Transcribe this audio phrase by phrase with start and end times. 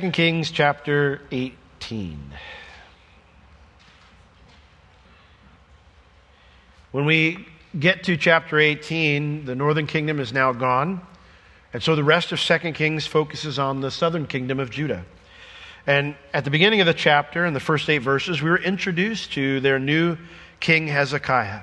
[0.00, 2.18] 2 Kings chapter 18.
[6.90, 7.46] When we
[7.78, 11.00] get to chapter 18, the northern kingdom is now gone.
[11.72, 15.04] And so the rest of 2 Kings focuses on the southern kingdom of Judah.
[15.86, 19.32] And at the beginning of the chapter, in the first eight verses, we were introduced
[19.34, 20.16] to their new
[20.58, 21.62] king Hezekiah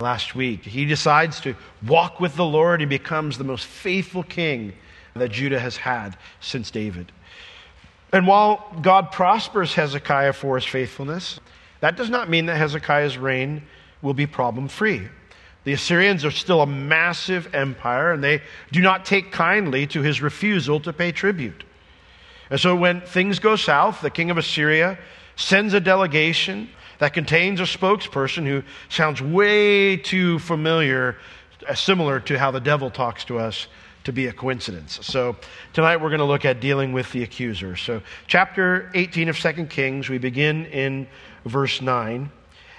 [0.00, 0.64] last week.
[0.64, 1.54] He decides to
[1.86, 2.80] walk with the Lord.
[2.80, 4.72] He becomes the most faithful king
[5.14, 7.12] that Judah has had since David.
[8.12, 11.40] And while God prospers Hezekiah for his faithfulness,
[11.80, 13.62] that does not mean that Hezekiah's reign
[14.02, 15.08] will be problem free.
[15.64, 20.22] The Assyrians are still a massive empire, and they do not take kindly to his
[20.22, 21.64] refusal to pay tribute.
[22.50, 24.98] And so when things go south, the king of Assyria
[25.36, 31.16] sends a delegation that contains a spokesperson who sounds way too familiar,
[31.68, 33.68] uh, similar to how the devil talks to us
[34.08, 34.98] to be a coincidence.
[35.02, 35.36] So
[35.74, 37.76] tonight we're going to look at dealing with the accuser.
[37.76, 41.06] So chapter 18 of 2 Kings, we begin in
[41.44, 42.30] verse 9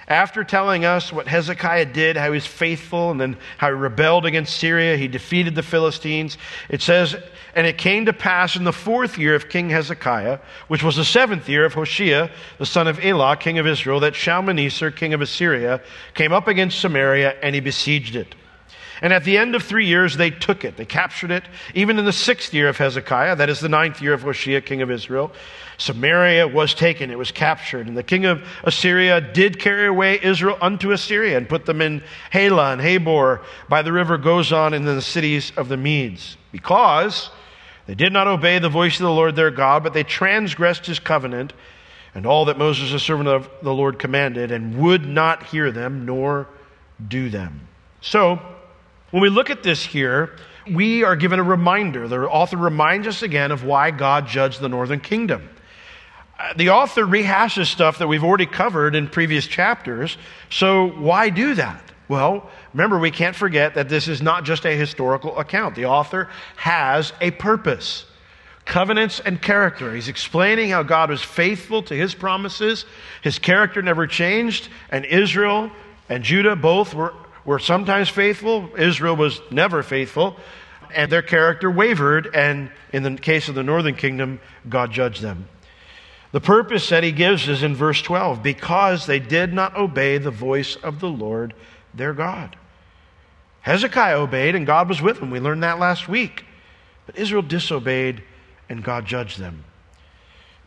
[0.08, 4.26] after telling us what Hezekiah did, how he was faithful, and then how he rebelled
[4.26, 6.36] against Syria, he defeated the Philistines,
[6.68, 7.14] it says,
[7.54, 11.04] And it came to pass in the fourth year of King Hezekiah, which was the
[11.04, 15.20] seventh year of Hoshea, the son of Elah, king of Israel, that Shalmaneser, king of
[15.20, 15.80] Assyria,
[16.14, 18.34] came up against Samaria, and he besieged it.
[19.02, 20.76] And at the end of three years, they took it.
[20.76, 21.44] They captured it.
[21.74, 24.82] Even in the sixth year of Hezekiah, that is the ninth year of Hoshea, king
[24.82, 25.32] of Israel,
[25.78, 27.10] Samaria was taken.
[27.10, 27.86] It was captured.
[27.86, 32.02] And the king of Assyria did carry away Israel unto Assyria and put them in
[32.30, 36.36] Halah and Habor by the river Gozan and in the cities of the Medes.
[36.52, 37.30] Because
[37.86, 40.98] they did not obey the voice of the Lord their God, but they transgressed his
[40.98, 41.54] covenant
[42.14, 46.04] and all that Moses, the servant of the Lord, commanded, and would not hear them
[46.04, 46.48] nor
[47.06, 47.68] do them.
[48.00, 48.40] So,
[49.10, 50.36] when we look at this here,
[50.70, 52.06] we are given a reminder.
[52.08, 55.48] The author reminds us again of why God judged the northern kingdom.
[56.38, 60.16] Uh, the author rehashes stuff that we've already covered in previous chapters,
[60.48, 61.82] so why do that?
[62.08, 65.74] Well, remember, we can't forget that this is not just a historical account.
[65.74, 68.06] The author has a purpose
[68.64, 69.92] covenants and character.
[69.94, 72.84] He's explaining how God was faithful to his promises,
[73.20, 75.72] his character never changed, and Israel
[76.08, 77.12] and Judah both were
[77.50, 80.36] were sometimes faithful, Israel was never faithful,
[80.94, 85.48] and their character wavered, and in the case of the northern kingdom, God judged them.
[86.30, 90.30] The purpose that he gives is in verse 12 because they did not obey the
[90.30, 91.52] voice of the Lord
[91.92, 92.54] their God.
[93.62, 95.32] Hezekiah obeyed, and God was with him.
[95.32, 96.44] We learned that last week.
[97.06, 98.22] But Israel disobeyed,
[98.68, 99.64] and God judged them.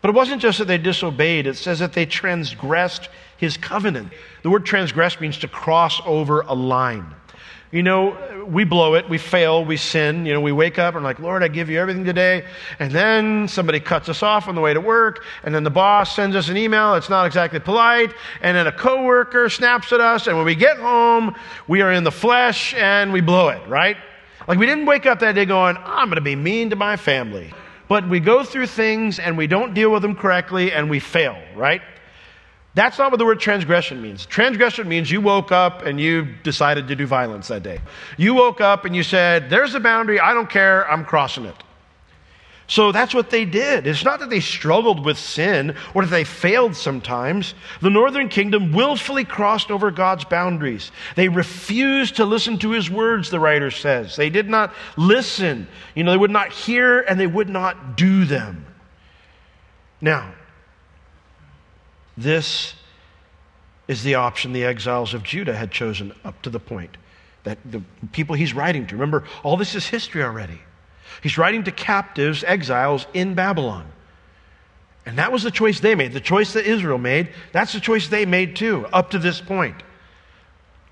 [0.04, 4.12] But it wasn't just that they disobeyed, it says that they transgressed his covenant.
[4.42, 7.06] The word transgress means to cross over a line.
[7.72, 10.26] You know, we blow it, we fail, we sin.
[10.26, 12.46] You know, we wake up and like, Lord, I give you everything today.
[12.80, 15.24] And then somebody cuts us off on the way to work.
[15.46, 18.14] And then the boss sends us an email that's not exactly polite.
[18.42, 20.28] And then a coworker snaps at us.
[20.28, 21.34] And when we get home,
[21.70, 23.96] we are in the flesh and we blow it, right?
[24.50, 26.98] Like we didn't wake up that day going, I'm going to be mean to my
[26.98, 27.54] family.
[27.94, 31.38] But we go through things and we don't deal with them correctly and we fail,
[31.56, 31.84] right?
[32.74, 34.26] That's not what the word transgression means.
[34.26, 37.80] Transgression means you woke up and you decided to do violence that day.
[38.18, 41.56] You woke up and you said, There's a boundary, I don't care, I'm crossing it.
[42.68, 43.88] So that's what they did.
[43.88, 47.56] It's not that they struggled with sin or that they failed sometimes.
[47.82, 50.92] The northern kingdom willfully crossed over God's boundaries.
[51.16, 54.16] They refused to listen to his words, the writer says.
[54.16, 55.68] They did not listen.
[55.94, 58.66] You know, they would not hear and they would not do them.
[60.00, 60.34] Now,
[62.16, 62.76] this
[63.88, 66.96] is the option the exiles of Judah had chosen up to the point
[67.44, 67.82] that the
[68.14, 68.96] people he's writing to.
[68.96, 70.60] Remember, all this is history already.
[71.22, 73.86] He's writing to captives, exiles in Babylon.
[75.06, 76.14] And that was the choice they made.
[76.14, 79.84] The choice that Israel made, that's the choice they made too, up to this point.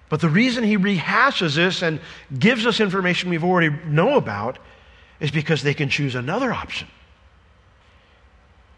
[0.10, 2.02] But the reason he rehashes this and
[2.38, 4.60] gives us information we've already know about
[5.22, 6.88] is because they can choose another option.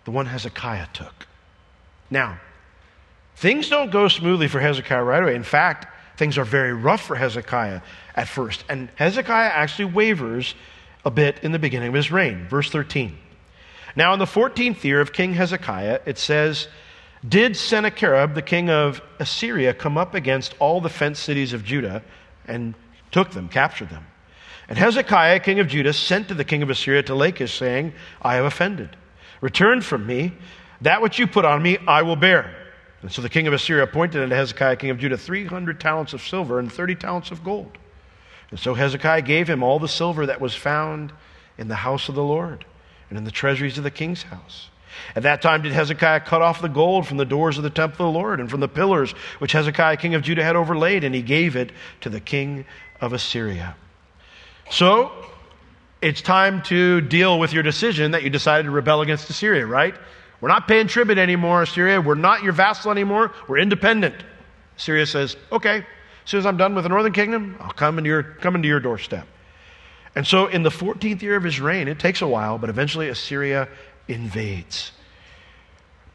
[0.06, 1.28] The one Hezekiah took.
[2.12, 2.40] Now,
[3.36, 5.36] things don't go smoothly for Hezekiah right away.
[5.36, 5.88] In fact,
[6.18, 7.81] things are very rough for Hezekiah
[8.16, 8.63] at first.
[8.69, 10.54] And Hezekiah actually wavers
[11.06, 12.48] a bit in the beginning of his reign.
[12.48, 13.18] Verse 13.
[13.96, 16.68] Now, in the 14th year of King Hezekiah, it says,
[17.28, 22.04] Did Sennacherib, the king of Assyria, come up against all the fenced cities of Judah
[22.48, 22.74] and
[23.12, 24.08] took them, captured them?
[24.68, 28.36] And Hezekiah, king of Judah, sent to the king of Assyria to Lachish, saying, I
[28.36, 28.96] have offended.
[29.42, 30.34] Return from me,
[30.82, 32.56] that which you put on me, I will bear.
[33.02, 36.22] And so the king of Assyria appointed unto Hezekiah, king of Judah, 300 talents of
[36.22, 37.78] silver and 30 talents of gold.
[38.54, 41.12] And so Hezekiah gave him all the silver that was found
[41.58, 42.64] in the house of the Lord,
[43.10, 44.70] and in the treasuries of the king's house.
[45.16, 48.06] At that time did Hezekiah cut off the gold from the doors of the temple
[48.06, 51.16] of the Lord and from the pillars which Hezekiah king of Judah had overlaid, and
[51.16, 51.72] he gave it
[52.02, 52.66] to the king
[53.02, 53.76] of Assyria.
[54.70, 55.12] So,
[56.04, 59.96] it's time to deal with your decision that you decided to rebel against Assyria, right?
[60.42, 62.00] We're not paying tribute anymore, Assyria.
[62.00, 63.32] We're not your vassal anymore.
[63.48, 64.24] We're independent.
[64.78, 65.88] Assyria says, okay,
[66.24, 68.68] as soon as I'm done with the northern kingdom, I'll come into your, come into
[68.68, 69.28] your doorstep.
[70.16, 73.10] And so, in the 14th year of his reign, it takes a while, but eventually
[73.10, 73.68] Assyria
[74.08, 74.92] invades.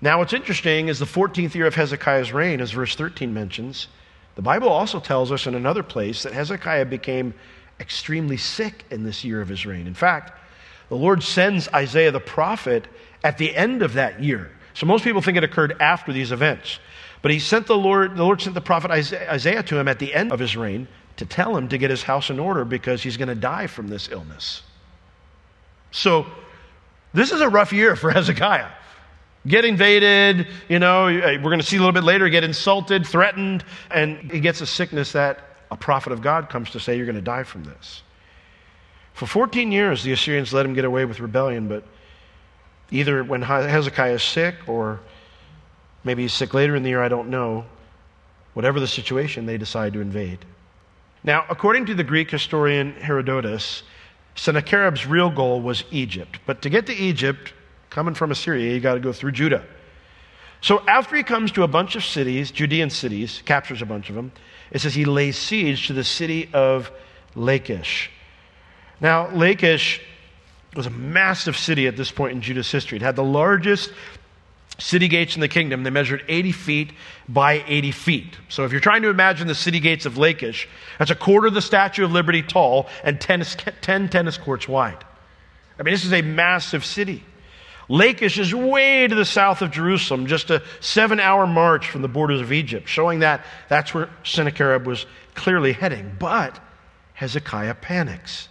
[0.00, 3.88] Now, what's interesting is the 14th year of Hezekiah's reign, as verse 13 mentions,
[4.36, 7.34] the Bible also tells us in another place that Hezekiah became
[7.80, 9.88] extremely sick in this year of his reign.
[9.88, 10.38] In fact,
[10.88, 12.86] the Lord sends Isaiah the prophet
[13.24, 14.52] at the end of that year.
[14.74, 16.78] So most people think it occurred after these events.
[17.22, 20.14] But he sent the Lord, the Lord sent the prophet Isaiah to him at the
[20.14, 20.86] end of his reign
[21.16, 23.88] to tell him to get his house in order because he's going to die from
[23.88, 24.62] this illness.
[25.90, 26.26] So
[27.12, 28.68] this is a rough year for Hezekiah.
[29.46, 33.64] Get invaded, you know, we're going to see a little bit later, get insulted, threatened,
[33.90, 37.16] and he gets a sickness that a prophet of God comes to say, You're going
[37.16, 38.02] to die from this.
[39.14, 41.84] For 14 years, the Assyrians let him get away with rebellion, but
[42.90, 45.00] either when Hezekiah is sick or
[46.08, 47.66] maybe he's sick later in the year, I don't know.
[48.54, 50.38] Whatever the situation, they decide to invade.
[51.22, 53.82] Now, according to the Greek historian Herodotus,
[54.34, 56.38] Sennacherib's real goal was Egypt.
[56.46, 57.52] But to get to Egypt,
[57.90, 59.66] coming from Assyria, you got to go through Judah.
[60.62, 64.14] So after he comes to a bunch of cities, Judean cities, captures a bunch of
[64.14, 64.32] them,
[64.70, 66.90] it says he lays siege to the city of
[67.34, 68.10] Lachish.
[68.98, 70.00] Now, Lachish
[70.74, 72.96] was a massive city at this point in Judah's history.
[72.96, 73.92] It had the largest
[74.78, 75.82] city gates in the kingdom.
[75.82, 76.92] They measured 80 feet
[77.28, 78.38] by 80 feet.
[78.48, 81.54] So if you're trying to imagine the city gates of Lachish, that's a quarter of
[81.54, 83.44] the Statue of Liberty tall and 10,
[83.80, 85.04] 10 tennis courts wide.
[85.78, 87.24] I mean, this is a massive city.
[87.88, 92.08] Lachish is way to the south of Jerusalem, just a seven hour march from the
[92.08, 96.14] borders of Egypt, showing that that's where Sennacherib was clearly heading.
[96.18, 96.60] But
[97.14, 98.48] Hezekiah panics.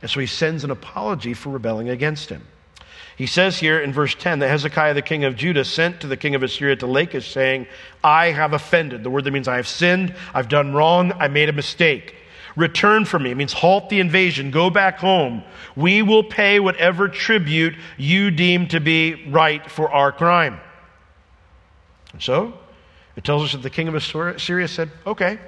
[0.00, 2.46] And so he sends an apology for rebelling against him.
[3.18, 6.16] He says here in verse 10 that Hezekiah, the king of Judah, sent to the
[6.16, 7.66] king of Assyria to Lachish, saying,
[8.02, 9.02] I have offended.
[9.02, 12.14] The word that means I have sinned, I've done wrong, I made a mistake.
[12.54, 13.32] Return from me.
[13.32, 14.52] It means halt the invasion.
[14.52, 15.42] Go back home.
[15.74, 20.60] We will pay whatever tribute you deem to be right for our crime.
[22.12, 22.54] And so,
[23.16, 25.40] it tells us that the king of Assyria said, okay.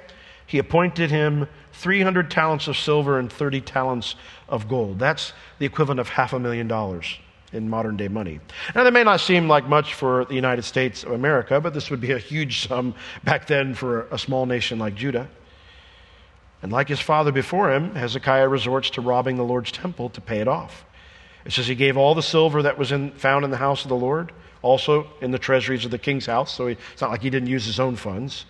[0.45, 4.15] He appointed him 300 talents of silver and 30 talents
[4.49, 4.99] of gold.
[4.99, 7.17] That's the equivalent of half a million dollars
[7.53, 8.39] in modern day money.
[8.73, 11.89] Now, that may not seem like much for the United States of America, but this
[11.89, 15.29] would be a huge sum back then for a small nation like Judah.
[16.61, 20.39] And like his father before him, Hezekiah resorts to robbing the Lord's temple to pay
[20.39, 20.85] it off.
[21.43, 23.89] It says he gave all the silver that was in, found in the house of
[23.89, 24.31] the Lord,
[24.61, 26.53] also in the treasuries of the king's house.
[26.53, 28.45] So he, it's not like he didn't use his own funds.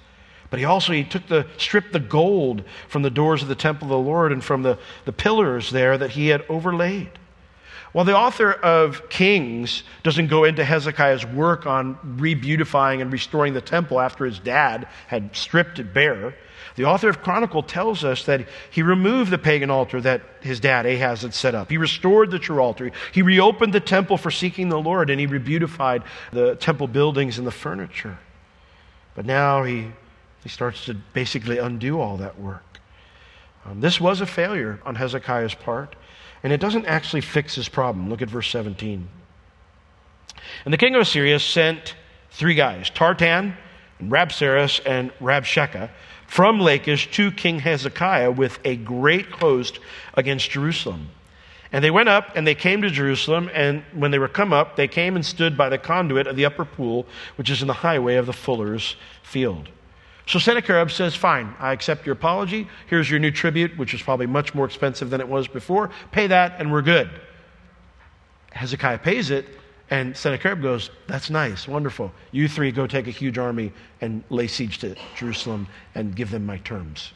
[0.50, 3.86] But he also he took the stripped the gold from the doors of the temple
[3.86, 7.10] of the Lord and from the, the pillars there that he had overlaid.
[7.92, 13.62] While the author of Kings doesn't go into Hezekiah's work on rebeautifying and restoring the
[13.62, 16.34] temple after his dad had stripped it bare,
[16.76, 20.86] the author of Chronicle tells us that he removed the pagan altar that his dad
[20.86, 21.70] Ahaz had set up.
[21.70, 22.92] He restored the true altar.
[23.12, 27.46] He reopened the temple for seeking the Lord, and he rebeautified the temple buildings and
[27.46, 28.20] the furniture.
[29.16, 29.92] But now he,
[30.44, 32.64] he starts to basically undo all that work.
[33.66, 35.96] Um, this was a failure on Hezekiah's part,
[36.44, 38.10] and it doesn't actually fix his problem.
[38.10, 39.08] Look at verse 17.
[40.66, 41.96] And the king of Assyria sent
[42.32, 43.56] three guys, Tartan,
[44.00, 45.90] and Rabsaris, and Rabshakeh,
[46.28, 49.80] from Lachish to King Hezekiah with a great host
[50.16, 51.10] against Jerusalem.
[51.72, 54.76] And they went up and they came to Jerusalem, and when they were come up,
[54.76, 57.06] they came and stood by the conduit of the upper pool,
[57.36, 59.70] which is in the highway of the fuller's field.
[60.32, 62.66] So Sennacherib says, Fine, I accept your apology.
[62.88, 65.92] Here's your new tribute, which is probably much more expensive than it was before.
[66.12, 67.10] Pay that, and we're good.
[68.54, 69.46] Hezekiah pays it,
[69.90, 72.14] and Sennacherib goes, That's nice, wonderful.
[72.32, 76.46] You three go take a huge army and lay siege to Jerusalem and give them
[76.46, 77.12] my terms.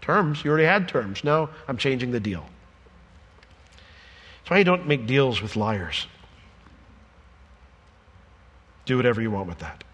[0.00, 0.44] Terms?
[0.44, 1.22] You already had terms.
[1.22, 2.44] No, I'm changing the deal.
[4.40, 6.08] That's why you don't make deals with liars.
[8.86, 9.84] Do whatever you want with that.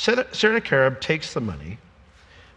[0.00, 1.76] Sennacherib takes the money,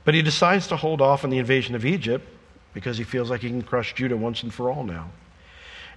[0.05, 2.25] but he decides to hold off on the invasion of Egypt
[2.73, 5.09] because he feels like he can crush Judah once and for all now.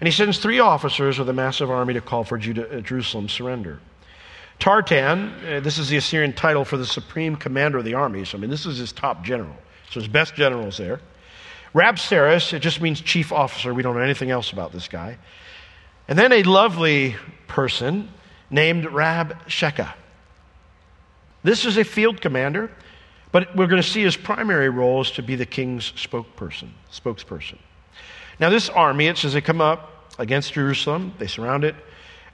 [0.00, 3.32] And he sends three officers with a massive army to call for Judah, uh, Jerusalem's
[3.32, 3.78] surrender.
[4.58, 8.24] Tartan, uh, this is the Assyrian title for the supreme commander of the army.
[8.24, 9.54] So, I mean, this is his top general.
[9.90, 11.00] So, his best generals there.
[11.74, 13.72] Rabsaris, it just means chief officer.
[13.72, 15.16] We don't know anything else about this guy.
[16.08, 17.14] And then a lovely
[17.46, 18.08] person
[18.50, 19.92] named Rabshakeh.
[21.46, 22.72] This is a field commander,
[23.30, 26.70] but we're going to see his primary role is to be the king's spokesperson.
[26.92, 27.58] spokesperson.
[28.40, 31.76] Now, this army, it says they come up against Jerusalem, they surround it,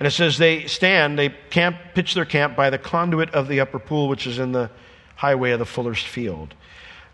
[0.00, 3.60] and it says they stand, they camp, pitch their camp by the conduit of the
[3.60, 4.70] upper pool, which is in the
[5.16, 6.54] highway of the fuller's field.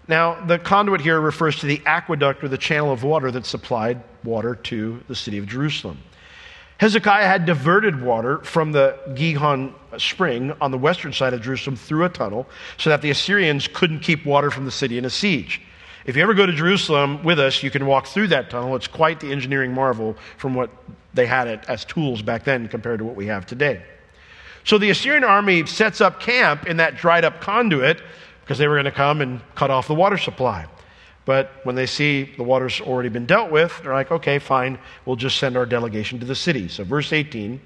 [0.07, 4.01] Now, the conduit here refers to the aqueduct or the channel of water that supplied
[4.23, 5.99] water to the city of Jerusalem.
[6.79, 12.05] Hezekiah had diverted water from the Gihon spring on the western side of Jerusalem through
[12.05, 15.61] a tunnel so that the Assyrians couldn't keep water from the city in a siege.
[16.07, 18.77] If you ever go to Jerusalem with us, you can walk through that tunnel.
[18.77, 20.71] It's quite the engineering marvel from what
[21.15, 23.83] they had it as tools back then compared to what we have today.
[24.63, 28.01] So the Assyrian army sets up camp in that dried up conduit
[28.43, 30.67] because they were going to come and cut off the water supply.
[31.29, 35.17] But when they see the water's already been dealt with, they're like, okay, fine, we'll
[35.17, 36.69] just send our delegation to the city.
[36.69, 37.61] So, verse 18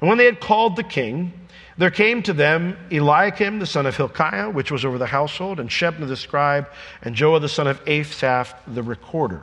[0.00, 1.32] And when they had called the king,
[1.78, 5.70] there came to them Eliakim the son of Hilkiah, which was over the household, and
[5.70, 6.68] Shebna the scribe,
[7.00, 9.42] and Joah the son of Asaph the recorder.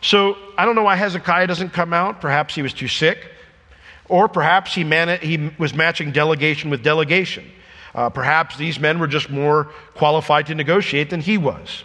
[0.00, 2.20] So, I don't know why Hezekiah doesn't come out.
[2.20, 3.32] Perhaps he was too sick,
[4.08, 7.50] or perhaps he, man- he was matching delegation with delegation.
[7.96, 11.82] Uh, perhaps these men were just more qualified to negotiate than he was.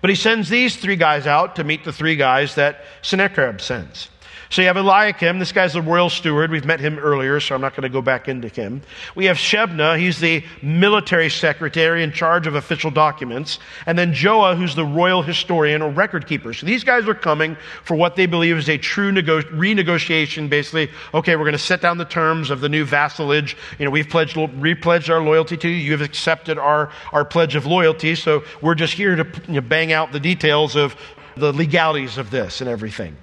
[0.00, 4.08] But he sends these three guys out to meet the three guys that Sennacherib sends.
[4.50, 5.38] So you have Eliakim.
[5.38, 6.50] This guy's the royal steward.
[6.50, 8.82] We've met him earlier, so I'm not going to go back into him.
[9.14, 9.96] We have Shebna.
[9.96, 13.60] He's the military secretary in charge of official documents.
[13.86, 16.52] And then Joah, who's the royal historian or record keeper.
[16.52, 20.50] So these guys are coming for what they believe is a true nego- renegotiation.
[20.50, 23.56] Basically, okay, we're going to set down the terms of the new vassalage.
[23.78, 25.76] You know, we've pledged, repledged our loyalty to you.
[25.76, 28.16] You've accepted our, our pledge of loyalty.
[28.16, 30.96] So we're just here to you know, bang out the details of
[31.36, 33.16] the legalities of this and everything.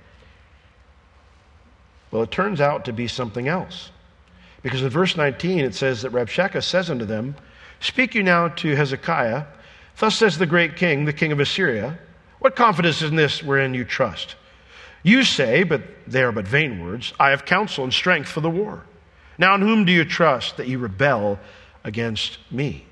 [2.18, 3.92] Well, it turns out to be something else.
[4.64, 7.36] Because in verse 19 it says that Rabshakeh says unto them,
[7.80, 9.46] Speak you now to Hezekiah,
[10.00, 12.00] Thus says the great king, the king of Assyria,
[12.40, 14.36] What confidence is in this wherein you trust?
[15.04, 18.50] You say, but they are but vain words, I have counsel and strength for the
[18.50, 18.84] war.
[19.38, 21.38] Now, in whom do you trust that you rebel
[21.84, 22.84] against me?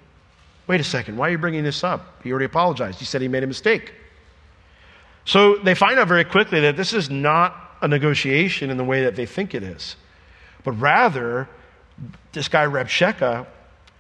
[0.67, 2.21] Wait a second, why are you bringing this up?
[2.23, 2.99] He already apologized.
[2.99, 3.91] He said he made a mistake.
[5.25, 9.03] So they find out very quickly that this is not a negotiation in the way
[9.03, 9.95] that they think it is.
[10.63, 11.47] But rather,
[12.33, 13.45] this guy Rabshakeh,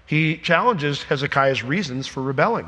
[0.07, 2.67] he challenges Hezekiah's reasons for rebelling.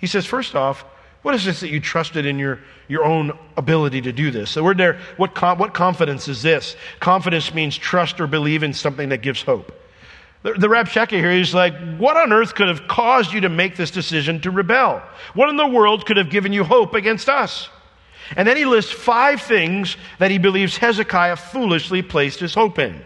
[0.00, 0.84] He says, first off,
[1.22, 4.54] what is this that you trusted in your, your own ability to do this?
[4.54, 6.76] The there, what, com- what confidence is this?
[7.00, 9.72] Confidence means trust or believe in something that gives hope.
[10.44, 13.76] The, the Rabshakeh here is like, what on earth could have caused you to make
[13.76, 15.02] this decision to rebel?
[15.34, 17.68] What in the world could have given you hope against us?
[18.36, 23.04] And then he lists five things that he believes Hezekiah foolishly placed his hope in.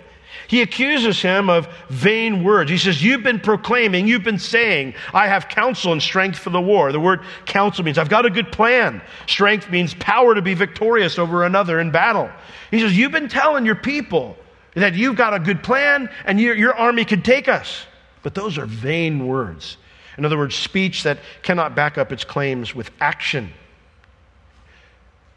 [0.48, 2.70] He accuses him of vain words.
[2.70, 6.60] He says, You've been proclaiming, you've been saying, I have counsel and strength for the
[6.60, 6.92] war.
[6.92, 9.02] The word counsel means I've got a good plan.
[9.26, 12.30] Strength means power to be victorious over another in battle.
[12.70, 14.36] He says, You've been telling your people
[14.74, 17.86] that you've got a good plan and your, your army can take us.
[18.22, 19.78] But those are vain words.
[20.18, 23.52] In other words, speech that cannot back up its claims with action.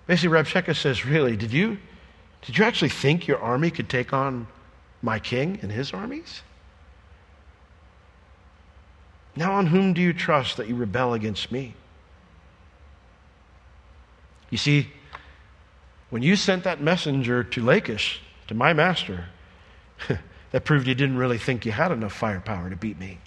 [0.09, 1.77] Basically, Rabshakeh says, Really, did you,
[2.41, 4.47] did you actually think your army could take on
[5.03, 6.41] my king and his armies?
[9.35, 11.75] Now, on whom do you trust that you rebel against me?
[14.49, 14.89] You see,
[16.09, 19.25] when you sent that messenger to Lachish, to my master,
[20.51, 23.19] that proved you didn't really think you had enough firepower to beat me.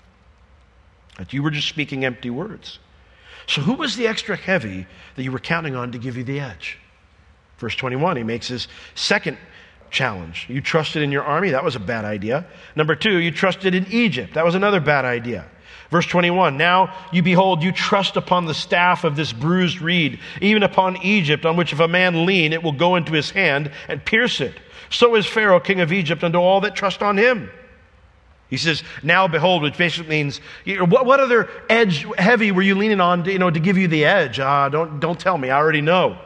[1.16, 2.80] That you were just speaking empty words.
[3.46, 6.40] So, who was the extra heavy that you were counting on to give you the
[6.40, 6.78] edge?
[7.58, 9.38] Verse 21, he makes his second
[9.90, 10.46] challenge.
[10.48, 11.50] You trusted in your army?
[11.50, 12.46] That was a bad idea.
[12.74, 14.34] Number two, you trusted in Egypt.
[14.34, 15.44] That was another bad idea.
[15.90, 20.62] Verse 21 Now you behold, you trust upon the staff of this bruised reed, even
[20.62, 24.04] upon Egypt, on which if a man lean, it will go into his hand and
[24.04, 24.54] pierce it.
[24.90, 27.50] So is Pharaoh, king of Egypt, unto all that trust on him.
[28.52, 33.00] He says, Now behold, which basically means, what, what other edge heavy were you leaning
[33.00, 34.38] on to, you know, to give you the edge?
[34.38, 36.18] Uh, don't, don't tell me, I already know.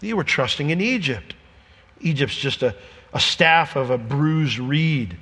[0.00, 1.34] You were trusting in Egypt.
[1.98, 2.76] Egypt's just a,
[3.12, 5.16] a staff of a bruised reed.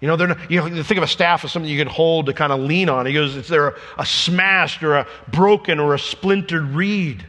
[0.00, 2.24] You know, they're not, you know, think of a staff as something you can hold
[2.24, 3.04] to kind of lean on.
[3.04, 7.26] He goes, it's there a, a smashed or a broken or a splintered reed.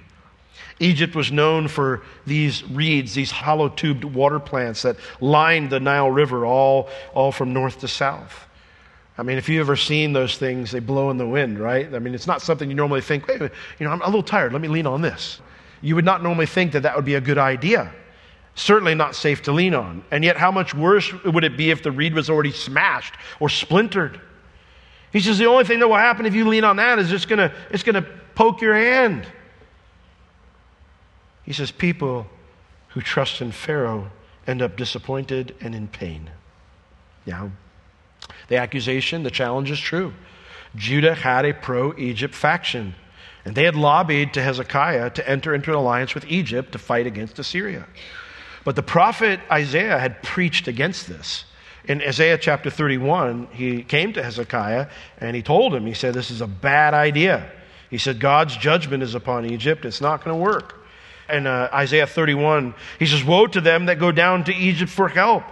[0.82, 6.10] Egypt was known for these reeds, these hollow tubed water plants that lined the Nile
[6.10, 8.48] River all, all from north to south.
[9.18, 11.94] I mean, if you've ever seen those things, they blow in the wind, right?
[11.94, 14.54] I mean, it's not something you normally think, hey, you know, I'm a little tired,
[14.54, 15.40] let me lean on this.
[15.82, 17.94] You would not normally think that that would be a good idea.
[18.56, 20.04] Certainly not safe to lean on.
[20.10, 23.50] And yet, how much worse would it be if the reed was already smashed or
[23.50, 24.20] splintered?
[25.14, 27.40] He says the only thing that will happen if you lean on that is going
[27.40, 29.28] to it's to poke your hand.
[31.44, 32.28] He says people
[32.90, 34.12] who trust in Pharaoh
[34.48, 36.30] end up disappointed and in pain.
[37.26, 37.52] Now,
[38.48, 40.14] the accusation, the challenge is true.
[40.76, 42.96] Judah had a pro Egypt faction,
[43.46, 47.08] and they had lobbied to Hezekiah to enter into an alliance with Egypt to fight
[47.08, 47.88] against Assyria.
[48.64, 51.46] But the prophet Isaiah had preached against this.
[51.86, 56.30] In Isaiah chapter 31, he came to Hezekiah and he told him, he said, This
[56.30, 57.52] is a bad idea.
[57.90, 59.84] He said, God's judgment is upon Egypt.
[59.84, 60.81] It's not going to work.
[61.32, 65.08] And uh, Isaiah 31, he says, Woe to them that go down to Egypt for
[65.08, 65.44] help,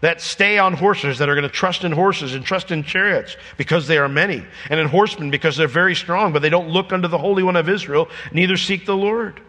[0.00, 3.36] that stay on horses, that are going to trust in horses and trust in chariots
[3.56, 6.92] because they are many, and in horsemen because they're very strong, but they don't look
[6.92, 9.40] unto the Holy One of Israel, neither seek the Lord.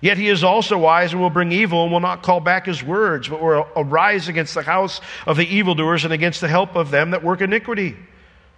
[0.00, 2.82] Yet he is also wise and will bring evil and will not call back his
[2.82, 6.90] words, but will arise against the house of the evildoers and against the help of
[6.90, 7.96] them that work iniquity.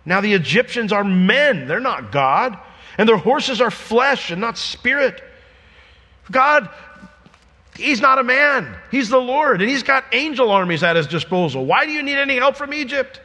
[0.05, 2.59] Now the Egyptians are men, they're not God,
[2.97, 5.23] and their horses are flesh and not spirit.
[6.31, 6.69] God,
[7.77, 11.65] he's not a man, he's the Lord, and he's got angel armies at his disposal.
[11.65, 13.21] Why do you need any help from Egypt?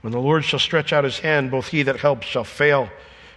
[0.00, 2.88] When the Lord shall stretch out his hand, both he that helps shall fail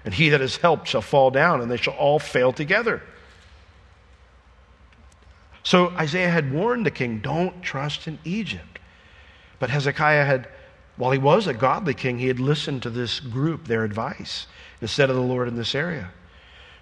[0.03, 3.01] and he that is helped shall fall down, and they shall all fail together.
[5.63, 8.79] So Isaiah had warned the king, don't trust in Egypt.
[9.60, 10.48] But Hezekiah had,
[10.98, 14.48] while he was a godly king, he had listened to this group, their advice,
[14.81, 16.10] instead of the Lord in this area.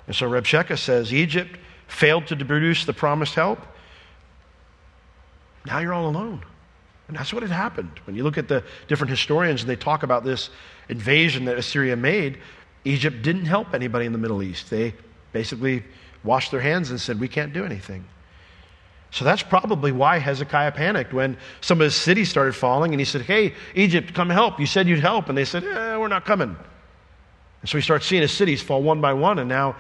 [0.10, 1.56] And so Rabshakeh says, Egypt
[1.88, 3.60] failed to produce the promised help.
[5.68, 6.44] Now you're all alone.
[7.08, 7.92] And that's what had happened.
[8.06, 10.50] When you look at the different historians and they talk about this
[10.90, 12.40] invasion that Assyria made,
[12.86, 14.72] Egypt didn't help anybody in the Middle East.
[14.72, 14.96] They
[15.32, 15.84] basically
[16.24, 18.04] washed their hands and said, We can't do anything.
[19.12, 23.06] So that's probably why Hezekiah panicked when some of his cities started falling and he
[23.06, 24.60] said, Hey, Egypt, come help.
[24.60, 25.30] You said you'd help.
[25.30, 26.58] And they said, eh, We're not coming.
[27.62, 29.76] And so he starts seeing his cities fall one by one, and now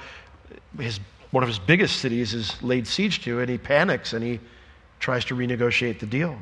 [0.77, 0.99] his,
[1.31, 4.39] one of his biggest cities is laid siege to, and he panics and he
[4.99, 6.37] tries to renegotiate the deal.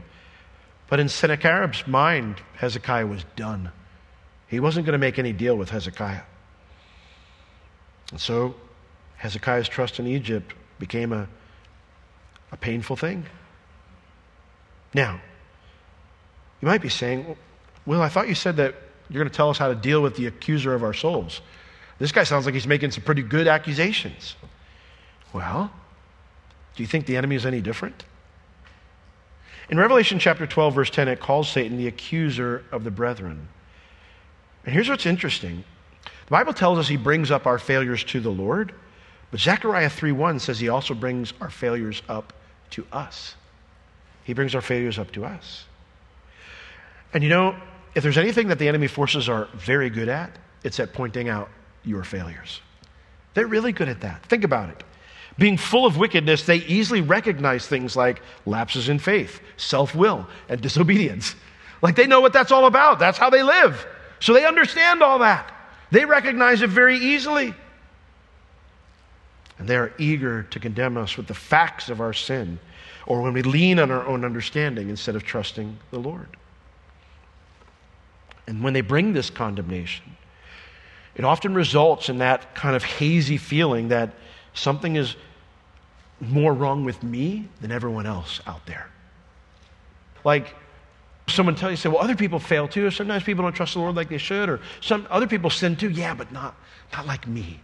[0.89, 3.71] But in Sennacherib's mind, Hezekiah was done.
[4.47, 6.21] He wasn't going to make any deal with Hezekiah.
[8.11, 8.55] And so
[9.17, 11.27] Hezekiah's trust in Egypt became a,
[12.51, 13.25] a painful thing.
[14.93, 15.19] Now,
[16.61, 17.35] you might be saying,
[17.85, 18.75] Will, I thought you said that
[19.09, 21.41] you're going to tell us how to deal with the accuser of our souls.
[21.99, 24.35] This guy sounds like he's making some pretty good accusations.
[25.33, 25.71] Well,
[26.75, 28.05] do you think the enemy is any different?
[29.69, 33.47] In Revelation chapter 12, verse 10, it calls Satan the accuser of the brethren.
[34.63, 35.63] And here's what's interesting
[36.03, 38.73] the Bible tells us he brings up our failures to the Lord,
[39.31, 42.33] but Zechariah 3:1 says he also brings our failures up
[42.71, 43.35] to us.
[44.23, 45.65] He brings our failures up to us.
[47.13, 47.55] And you know,
[47.97, 50.29] if there's anything that the enemy forces are very good at,
[50.63, 51.49] it's at pointing out
[51.83, 52.61] your failures.
[53.33, 54.23] They're really good at that.
[54.27, 54.83] Think about it.
[55.39, 60.61] Being full of wickedness, they easily recognize things like lapses in faith, self will, and
[60.61, 61.33] disobedience.
[61.81, 62.99] Like they know what that's all about.
[62.99, 63.87] That's how they live.
[64.19, 65.51] So they understand all that.
[65.89, 67.55] They recognize it very easily.
[69.57, 72.59] And they are eager to condemn us with the facts of our sin
[73.07, 76.27] or when we lean on our own understanding instead of trusting the Lord.
[78.47, 80.15] And when they bring this condemnation,
[81.15, 84.13] it often results in that kind of hazy feeling that
[84.53, 85.15] something is
[86.19, 88.87] more wrong with me than everyone else out there.
[90.23, 90.55] Like,
[91.27, 92.89] someone tell you, say, well, other people fail too.
[92.89, 95.89] Sometimes people don't trust the Lord like they should, or some other people sin too.
[95.89, 96.55] Yeah, but not,
[96.93, 97.59] not like me.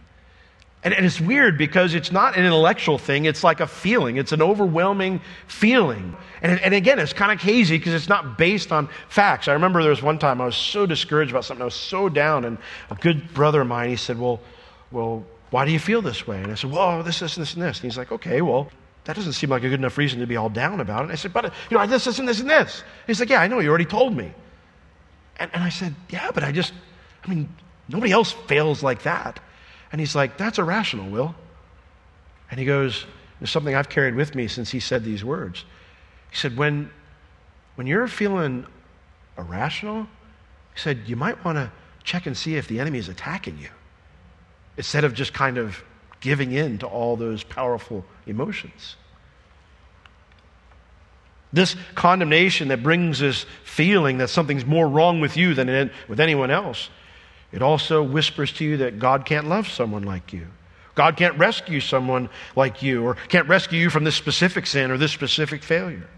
[0.84, 4.18] And, and it's weird because it's not an intellectual thing, it's like a feeling.
[4.18, 6.14] It's an overwhelming feeling.
[6.42, 9.48] And, and again, it's kind of hazy because it's not based on facts.
[9.48, 12.10] I remember there was one time I was so discouraged about something, I was so
[12.10, 12.58] down, and
[12.90, 14.40] a good brother of mine, he said, Well,
[14.90, 16.42] well, why do you feel this way?
[16.42, 17.78] And I said, Well, this, this, this, and this.
[17.78, 18.70] And he's like, Okay, well,
[19.04, 21.04] that doesn't seem like a good enough reason to be all down about it.
[21.04, 22.80] And I said, but, uh, you know, this, this, and this, and this.
[22.80, 24.32] And he's like, yeah, I know, you already told me.
[25.36, 26.72] And, and I said, yeah, but I just,
[27.22, 27.48] I mean,
[27.88, 29.40] nobody else fails like that.
[29.94, 31.36] And he's like, that's irrational, Will.
[32.50, 33.06] And he goes,
[33.38, 35.64] there's something I've carried with me since he said these words.
[36.32, 36.90] He said, when,
[37.76, 38.66] when you're feeling
[39.38, 40.08] irrational,
[40.74, 41.70] he said, you might want to
[42.02, 43.68] check and see if the enemy is attacking you
[44.76, 45.80] instead of just kind of
[46.18, 48.96] giving in to all those powerful emotions.
[51.52, 56.50] This condemnation that brings this feeling that something's more wrong with you than with anyone
[56.50, 56.88] else,
[57.54, 60.48] it also whispers to you that God can't love someone like you.
[60.96, 64.98] God can't rescue someone like you, or can't rescue you from this specific sin or
[64.98, 66.08] this specific failure.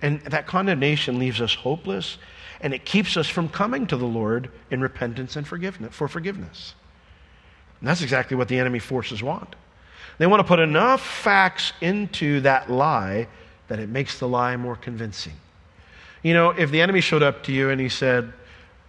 [0.00, 2.16] And that condemnation leaves us hopeless,
[2.60, 6.76] and it keeps us from coming to the Lord in repentance and forgiveness for forgiveness.
[7.80, 9.56] And that's exactly what the enemy forces want.
[10.18, 13.26] They want to put enough facts into that lie
[13.66, 15.34] that it makes the lie more convincing.
[16.22, 18.32] You know, if the enemy showed up to you and he said,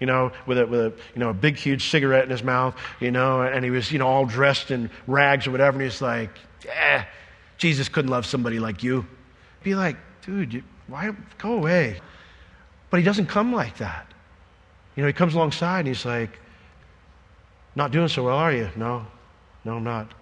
[0.03, 2.75] you know, with a, with a, you know, a big, huge cigarette in his mouth,
[2.99, 6.01] you know, and he was, you know, all dressed in rags or whatever, and he's
[6.01, 6.29] like,
[6.67, 7.05] eh,
[7.57, 9.05] Jesus couldn't love somebody like you.
[9.63, 12.01] Be like, dude, you, why, go away.
[12.89, 14.13] But he doesn't come like that.
[14.97, 16.37] You know, he comes alongside and he's like,
[17.73, 18.69] not doing so well, are you?
[18.75, 19.05] No,
[19.63, 20.13] no, I'm not.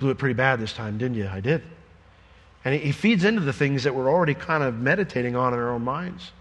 [0.00, 1.28] Blew it pretty bad this time, didn't you?
[1.28, 1.62] I did.
[2.64, 5.70] And he feeds into the things that we're already kind of meditating on in our
[5.70, 6.32] own minds.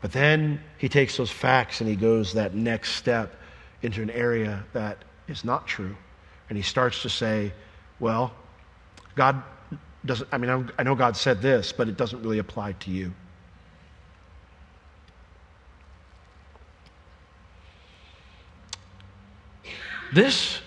[0.00, 3.36] But then he takes those facts and he goes that next step
[3.82, 5.96] into an area that is not true.
[6.48, 7.52] And he starts to say,
[7.98, 8.32] well,
[9.14, 9.42] God
[10.04, 13.12] doesn't, I mean, I know God said this, but it doesn't really apply to you.
[20.12, 20.60] This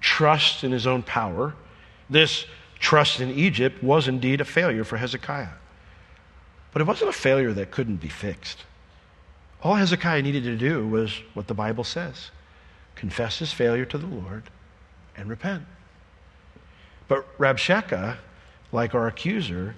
[0.00, 1.54] trust in his own power,
[2.08, 2.46] this
[2.78, 5.48] trust in Egypt, was indeed a failure for Hezekiah.
[6.78, 8.62] But it wasn't a failure that couldn't be fixed.
[9.64, 12.30] All Hezekiah needed to do was what the Bible says
[12.94, 14.44] confess his failure to the Lord
[15.16, 15.64] and repent.
[17.08, 18.18] But Rabshakeh,
[18.70, 19.74] like our accuser,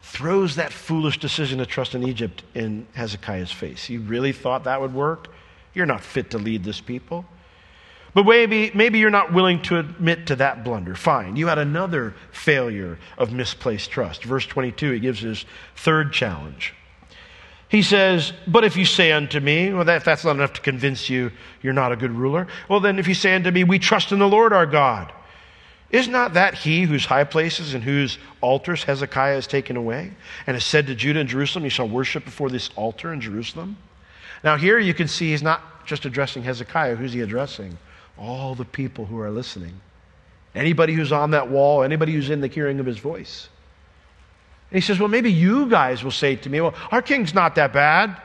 [0.00, 3.84] throws that foolish decision to trust in Egypt in Hezekiah's face.
[3.84, 5.28] He really thought that would work?
[5.74, 7.26] You're not fit to lead this people.
[8.12, 10.96] But maybe, maybe you're not willing to admit to that blunder.
[10.96, 11.36] Fine.
[11.36, 14.24] You had another failure of misplaced trust.
[14.24, 15.44] Verse 22, he gives his
[15.76, 16.74] third challenge.
[17.68, 20.60] He says, But if you say unto me, well, that, if that's not enough to
[20.60, 21.30] convince you
[21.62, 24.18] you're not a good ruler, well, then if you say unto me, We trust in
[24.18, 25.12] the Lord our God,
[25.90, 30.10] is not that he whose high places and whose altars Hezekiah has taken away,
[30.48, 33.76] and has said to Judah and Jerusalem, You shall worship before this altar in Jerusalem?
[34.42, 36.96] Now, here you can see he's not just addressing Hezekiah.
[36.96, 37.78] Who's he addressing?
[38.18, 39.80] All the people who are listening.
[40.54, 43.48] Anybody who's on that wall, anybody who's in the hearing of his voice.
[44.70, 47.54] And he says, Well, maybe you guys will say to me, Well, our king's not
[47.56, 48.20] that bad.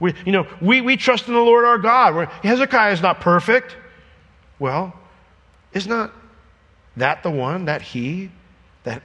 [0.00, 2.14] We, you know, we, we trust in the Lord our God.
[2.14, 3.76] We're, Hezekiah is not perfect.
[4.58, 4.94] Well,
[5.72, 6.12] is not
[6.96, 8.30] that the one, that he,
[8.84, 9.02] that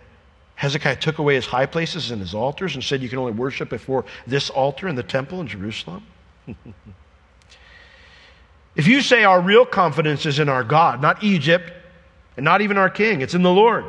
[0.55, 3.69] Hezekiah took away his high places and his altars and said you can only worship
[3.69, 6.05] before this altar in the temple in Jerusalem?
[8.75, 11.71] If you say our real confidence is in our God, not Egypt,
[12.37, 13.85] and not even our king, it's in the Lord.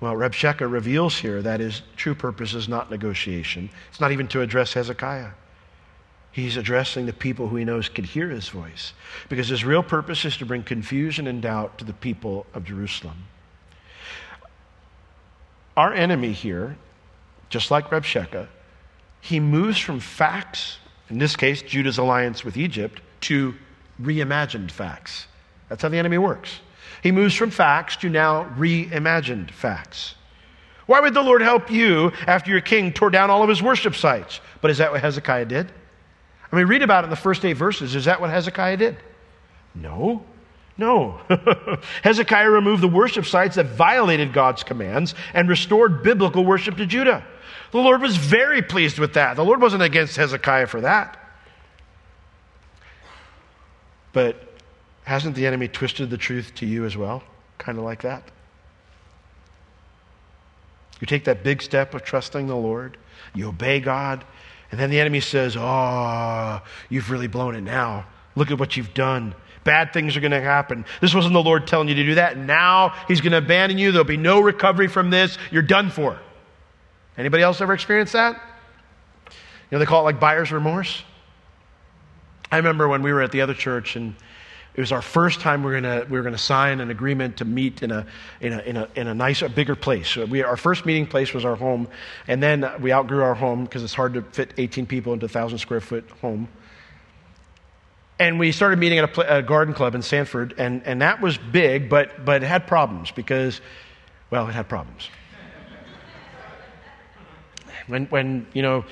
[0.00, 3.70] Well, Rabshakeh reveals here that his true purpose is not negotiation.
[3.88, 5.30] It's not even to address Hezekiah.
[6.32, 8.94] He's addressing the people who he knows could hear his voice.
[9.28, 13.24] Because his real purpose is to bring confusion and doubt to the people of Jerusalem.
[15.76, 16.76] Our enemy here,
[17.48, 18.48] just like Rabshakeh,
[19.20, 23.54] he moves from facts, in this case, Judah's alliance with Egypt, to
[24.00, 25.26] reimagined facts.
[25.68, 26.60] That's how the enemy works.
[27.02, 30.14] He moves from facts to now reimagined facts.
[30.86, 33.94] Why would the Lord help you after your king tore down all of his worship
[33.94, 34.40] sites?
[34.60, 35.72] But is that what Hezekiah did?
[36.50, 37.94] I mean, read about it in the first eight verses.
[37.94, 38.96] Is that what Hezekiah did?
[39.74, 40.22] No.
[40.76, 41.20] No.
[42.02, 47.24] Hezekiah removed the worship sites that violated God's commands and restored biblical worship to Judah.
[47.70, 49.36] The Lord was very pleased with that.
[49.36, 51.21] The Lord wasn't against Hezekiah for that.
[54.12, 54.36] But
[55.04, 57.22] hasn't the enemy twisted the truth to you as well?
[57.58, 58.22] Kind of like that.
[61.00, 62.96] You take that big step of trusting the Lord,
[63.34, 64.24] you obey God,
[64.70, 68.06] and then the enemy says, Oh, you've really blown it now.
[68.36, 69.34] Look at what you've done.
[69.64, 70.84] Bad things are going to happen.
[71.00, 72.36] This wasn't the Lord telling you to do that.
[72.36, 73.92] Now he's going to abandon you.
[73.92, 75.38] There'll be no recovery from this.
[75.50, 76.18] You're done for.
[77.18, 78.40] Anybody else ever experienced that?
[79.26, 81.02] You know, they call it like buyer's remorse.
[82.52, 84.14] I remember when we were at the other church and
[84.74, 87.82] it was our first time we were going we gonna sign an agreement to meet
[87.82, 88.06] in a,
[88.40, 90.16] in a, in a, in a nicer, bigger place.
[90.16, 91.88] We, our first meeting place was our home,
[92.28, 95.28] and then we outgrew our home because it's hard to fit 18 people into a
[95.28, 96.48] 1,000 square foot home.
[98.18, 101.36] And we started meeting at a, a, garden club in Sanford, and, and that was
[101.36, 103.60] big, but, but it had problems because,
[104.30, 105.08] well, it had problems.
[107.86, 108.84] When, when you know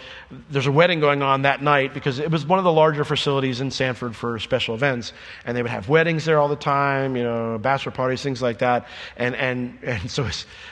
[0.51, 3.61] there's a wedding going on that night because it was one of the larger facilities
[3.61, 5.13] in sanford for special events.
[5.45, 8.59] And they would have weddings there all the time you know bachelor parties things like
[8.59, 8.87] that.
[9.17, 10.29] And, and, and so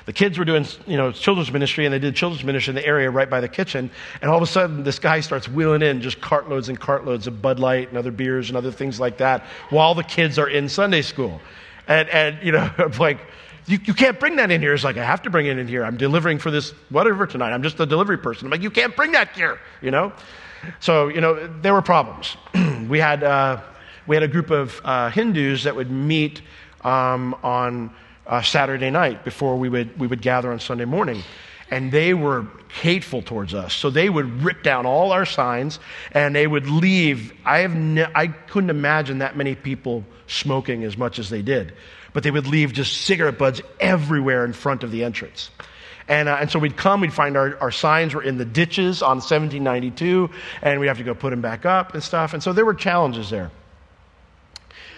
[0.06, 2.86] the kids were doing you know children's ministry and they did children's ministry in the
[2.86, 3.90] area right by the kitchen.
[4.20, 7.40] And all of a sudden this guy starts wheeling in just cartloads and cartloads of
[7.42, 10.68] bud light and other beers and other things like that while the kids are in
[10.68, 11.40] sunday school.
[11.86, 13.20] And, and you know like
[13.68, 14.72] you, you can't bring that in here.
[14.72, 15.84] It's like, I have to bring it in here.
[15.84, 17.52] I'm delivering for this whatever tonight.
[17.52, 18.46] I'm just a delivery person.
[18.46, 20.12] I'm like, you can't bring that here, you know?
[20.80, 22.36] So, you know, there were problems.
[22.88, 23.60] we, had, uh,
[24.06, 26.40] we had a group of uh, Hindus that would meet
[26.82, 27.94] um, on
[28.26, 31.22] uh, Saturday night before we would, we would gather on Sunday morning.
[31.70, 32.46] And they were
[32.80, 33.74] hateful towards us.
[33.74, 35.78] So they would rip down all our signs
[36.12, 37.34] and they would leave.
[37.44, 41.74] I, have ne- I couldn't imagine that many people smoking as much as they did
[42.12, 45.50] but they would leave just cigarette butts everywhere in front of the entrance.
[46.08, 49.02] And, uh, and so we'd come, we'd find our, our signs were in the ditches
[49.02, 50.30] on 1792,
[50.62, 52.32] and we'd have to go put them back up and stuff.
[52.32, 53.50] And so there were challenges there.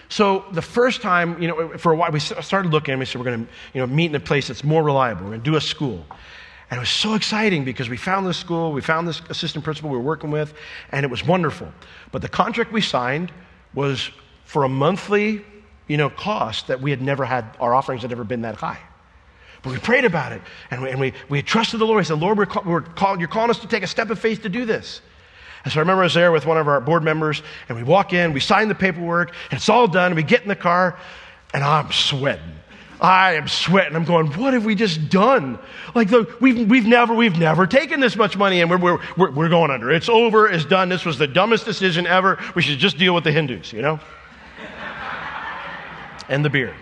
[0.08, 3.20] So the first time, you know, for a while, we started looking, and we said,
[3.20, 5.22] we're going to, you know, meet in a place that's more reliable.
[5.22, 6.04] We're going to do a school.
[6.70, 9.90] And it was so exciting because we found this school, we found this assistant principal
[9.90, 10.54] we were working with,
[10.92, 11.72] and it was wonderful.
[12.12, 13.32] But the contract we signed
[13.74, 14.10] was
[14.44, 15.44] for a monthly
[15.90, 18.78] you know, cost that we had never had, our offerings had never been that high.
[19.62, 21.96] But we prayed about it and we, and we, we trusted the Lord.
[21.96, 24.20] We said, Lord, we're, call, we're call, you're calling us to take a step of
[24.20, 25.00] faith to do this.
[25.64, 27.82] And so I remember I was there with one of our board members and we
[27.82, 30.14] walk in, we sign the paperwork, and it's all done.
[30.14, 30.96] We get in the car
[31.52, 32.54] and I'm sweating.
[33.00, 33.96] I am sweating.
[33.96, 35.58] I'm going, what have we just done?
[35.96, 36.08] Like,
[36.40, 38.78] we've, we've, never, we've never taken this much money and we're,
[39.16, 39.90] we're, we're going under.
[39.90, 40.48] It's over.
[40.48, 40.88] It's done.
[40.88, 42.38] This was the dumbest decision ever.
[42.54, 43.98] We should just deal with the Hindus, you know?
[46.30, 46.74] And the beer.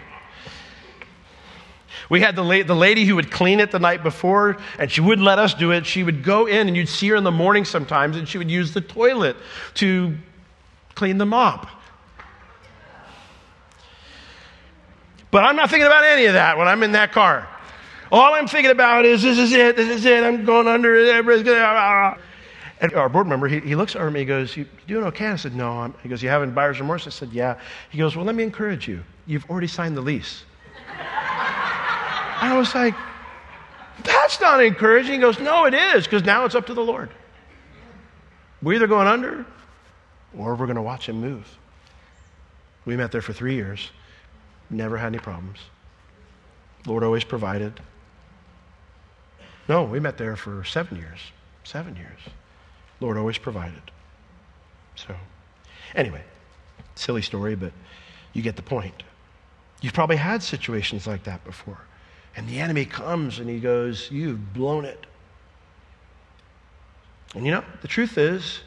[2.11, 5.01] We had the, la- the lady who would clean it the night before, and she
[5.01, 5.85] wouldn't let us do it.
[5.85, 8.51] She would go in, and you'd see her in the morning sometimes, and she would
[8.51, 9.37] use the toilet
[9.75, 10.17] to
[10.95, 11.69] clean the mop.
[15.31, 17.47] But I'm not thinking about any of that when I'm in that car.
[18.11, 21.45] All I'm thinking about is this is it, this is it, I'm going under, everybody's
[21.45, 22.23] going ah, ah, ah.
[22.81, 25.27] And our board member, he, he looks at me, he goes, You doing okay?
[25.27, 25.71] I said, No.
[25.81, 27.07] I'm, he goes, You having buyer's remorse?
[27.07, 27.59] I said, Yeah.
[27.91, 29.03] He goes, Well, let me encourage you.
[29.27, 30.45] You've already signed the lease.
[30.89, 32.95] I was like,
[34.05, 35.15] That's not encouraging.
[35.15, 37.11] He goes, No, it is, because now it's up to the Lord.
[38.63, 39.45] We're either going under
[40.37, 41.47] or we're going to watch him move.
[42.85, 43.91] We met there for three years,
[44.71, 45.59] never had any problems.
[46.87, 47.81] Lord always provided.
[49.69, 51.19] No, we met there for seven years.
[51.65, 52.19] Seven years.
[53.01, 53.83] Lord always provided.
[54.97, 55.15] So,
[55.95, 56.23] anyway,
[56.95, 57.73] silly story, but
[58.33, 59.03] you get the point.
[59.81, 61.79] You've probably had situations like that before.
[62.37, 65.07] And the enemy comes and he goes, You've blown it.
[67.35, 68.61] And you know, the truth is,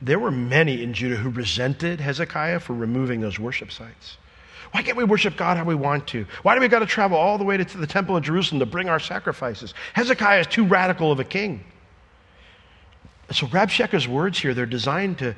[0.00, 4.16] there were many in Judah who resented Hezekiah for removing those worship sites.
[4.72, 6.26] Why can't we worship God how we want to?
[6.42, 8.66] Why do we got to travel all the way to the temple of Jerusalem to
[8.66, 9.74] bring our sacrifices?
[9.94, 11.64] Hezekiah is too radical of a king.
[13.30, 15.36] So Rabshakeh's words here, they're designed to,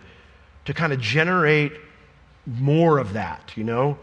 [0.65, 1.73] to kind of generate
[2.47, 3.99] more of that, you know?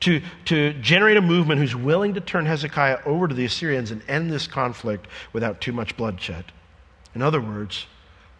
[0.00, 4.02] To, to generate a movement who's willing to turn Hezekiah over to the Assyrians and
[4.08, 6.46] end this conflict without too much bloodshed.
[7.14, 7.86] In other words,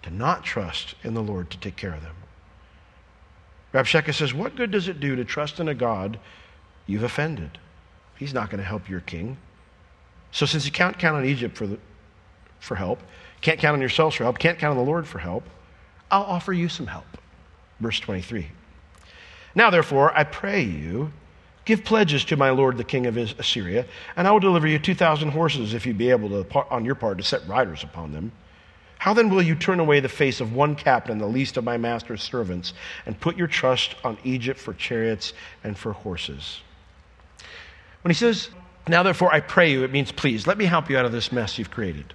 [0.03, 2.15] to not trust in the Lord to take care of them.
[3.73, 6.19] Rabshakeh says, What good does it do to trust in a God
[6.87, 7.59] you've offended?
[8.17, 9.37] He's not going to help your king.
[10.33, 11.79] So, since you can't count on Egypt for, the,
[12.59, 13.01] for help,
[13.41, 14.39] can't count on yourselves for help.
[14.39, 15.45] Can't count on the Lord for help.
[16.11, 17.07] I'll offer you some help.
[17.79, 18.49] Verse 23.
[19.55, 21.13] Now, therefore, I pray you,
[21.65, 25.31] give pledges to my lord the king of Assyria, and I will deliver you 2,000
[25.31, 28.33] horses if you be able to, on your part, to set riders upon them.
[28.99, 31.79] How then will you turn away the face of one captain, the least of my
[31.79, 32.75] master's servants,
[33.07, 35.33] and put your trust on Egypt for chariots
[35.65, 36.61] and for horses?
[38.03, 38.51] When he says,
[38.87, 41.33] Now therefore I pray you, it means, Please, let me help you out of this
[41.33, 42.13] mess you've created.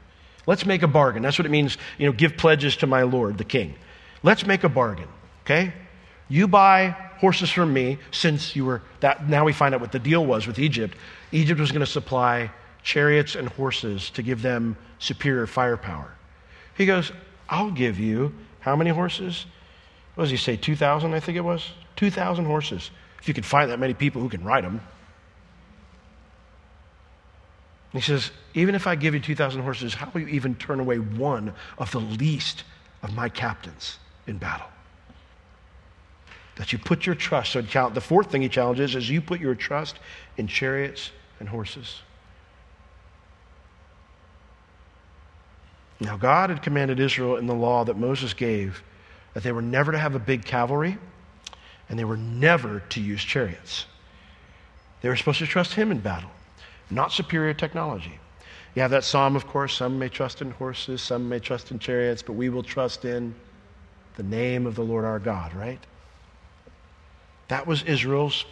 [0.48, 1.24] Let's make a bargain.
[1.24, 3.76] That's what it means, you know, give pledges to my Lord, the king.
[4.24, 5.08] Let's make a bargain,
[5.44, 5.74] okay?
[6.28, 10.00] You buy horses from me since you were that now we find out what the
[10.00, 10.98] deal was with Egypt.
[11.32, 12.52] Egypt was going to supply
[12.84, 16.12] chariots and horses to give them superior firepower.
[16.76, 17.12] He goes,
[17.50, 19.46] I'll give you how many horses?
[20.16, 20.56] What does he say?
[20.58, 21.72] 2,000, I think it was?
[21.96, 22.92] 2,000 horses.
[23.20, 24.82] If you could find that many people who can ride them.
[27.98, 30.98] He says, Even if I give you 2,000 horses, how will you even turn away
[30.98, 32.64] one of the least
[33.04, 34.68] of my captains in battle?
[36.56, 37.52] That you put your trust.
[37.52, 40.00] So the fourth thing he challenges is you put your trust
[40.38, 42.02] in chariots and horses.
[46.00, 48.84] Now, God had commanded Israel in the law that Moses gave
[49.34, 50.98] that they were never to have a big cavalry
[51.90, 53.86] and they were never to use chariots.
[55.02, 56.32] They were supposed to trust Him in battle,
[56.90, 58.20] not superior technology.
[58.76, 59.74] You have that psalm, of course.
[59.74, 63.34] Some may trust in horses, some may trust in chariots, but we will trust in
[64.18, 65.80] the name of the Lord our God, right?
[67.48, 68.46] That was Israel's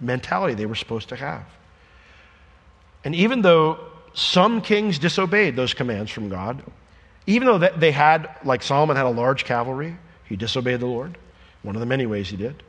[0.00, 1.44] mentality they were supposed to have.
[3.04, 3.78] And even though
[4.12, 6.62] some kings disobeyed those commands from God,
[7.26, 11.16] even though they had, like Solomon had a large cavalry, he disobeyed the Lord.
[11.62, 12.62] One of the many ways he did.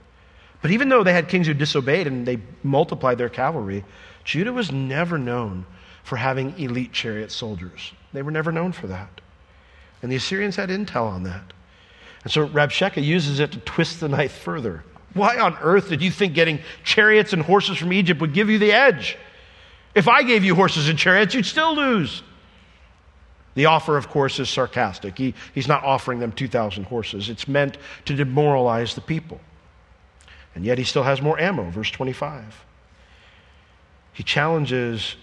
[0.62, 3.84] But even though they had kings who disobeyed and they multiplied their cavalry,
[4.24, 5.66] Judah was never known
[6.04, 7.94] for having elite chariot soldiers.
[8.14, 9.22] They were never known for that.
[10.02, 11.54] And the Assyrians had intel on that.
[12.24, 14.84] And so Rabshakeh uses it to twist the knife further.
[15.14, 18.60] Why on earth did you think getting chariots and horses from Egypt would give you
[18.60, 19.18] the edge?
[19.94, 22.24] If I gave you horses and chariots, you'd still lose.
[23.56, 25.18] The offer, of course, is sarcastic.
[25.18, 27.30] He, he's not offering them 2,000 horses.
[27.30, 29.42] It's meant to demoralize the people.
[30.56, 32.66] And yet he still has more ammo, verse 25.
[34.14, 35.16] He challenges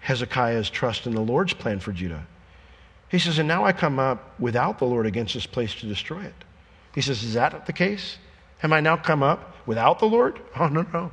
[0.00, 2.26] Hezekiah's trust in the Lord's plan for Judah.
[3.08, 6.22] He says, And now I come up without the Lord against this place to destroy
[6.22, 6.34] it.
[6.94, 8.18] He says, Is that the case?
[8.62, 10.40] Am I now come up without the Lord?
[10.58, 11.10] Oh, no, no.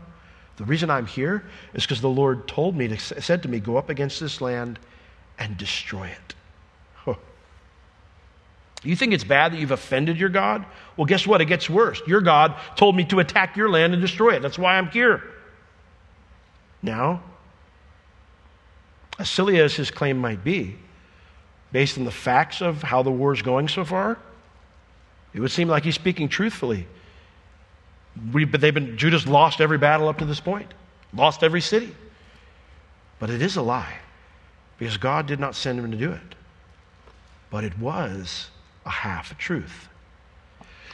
[0.57, 3.77] The reason I'm here is because the Lord told me, to, said to me, Go
[3.77, 4.79] up against this land
[5.39, 6.35] and destroy it.
[8.83, 10.65] You think it's bad that you've offended your God?
[10.97, 11.39] Well, guess what?
[11.39, 12.01] It gets worse.
[12.07, 14.41] Your God told me to attack your land and destroy it.
[14.41, 15.23] That's why I'm here.
[16.81, 17.21] Now,
[19.19, 20.75] as silly as his claim might be,
[21.71, 24.17] based on the facts of how the war is going so far,
[25.33, 26.87] it would seem like he's speaking truthfully.
[28.33, 30.73] We, but they've been, Judah's lost every battle up to this point,
[31.13, 31.95] lost every city.
[33.19, 33.99] But it is a lie
[34.77, 36.35] because God did not send him to do it.
[37.51, 38.49] But it was
[38.85, 39.87] a half truth.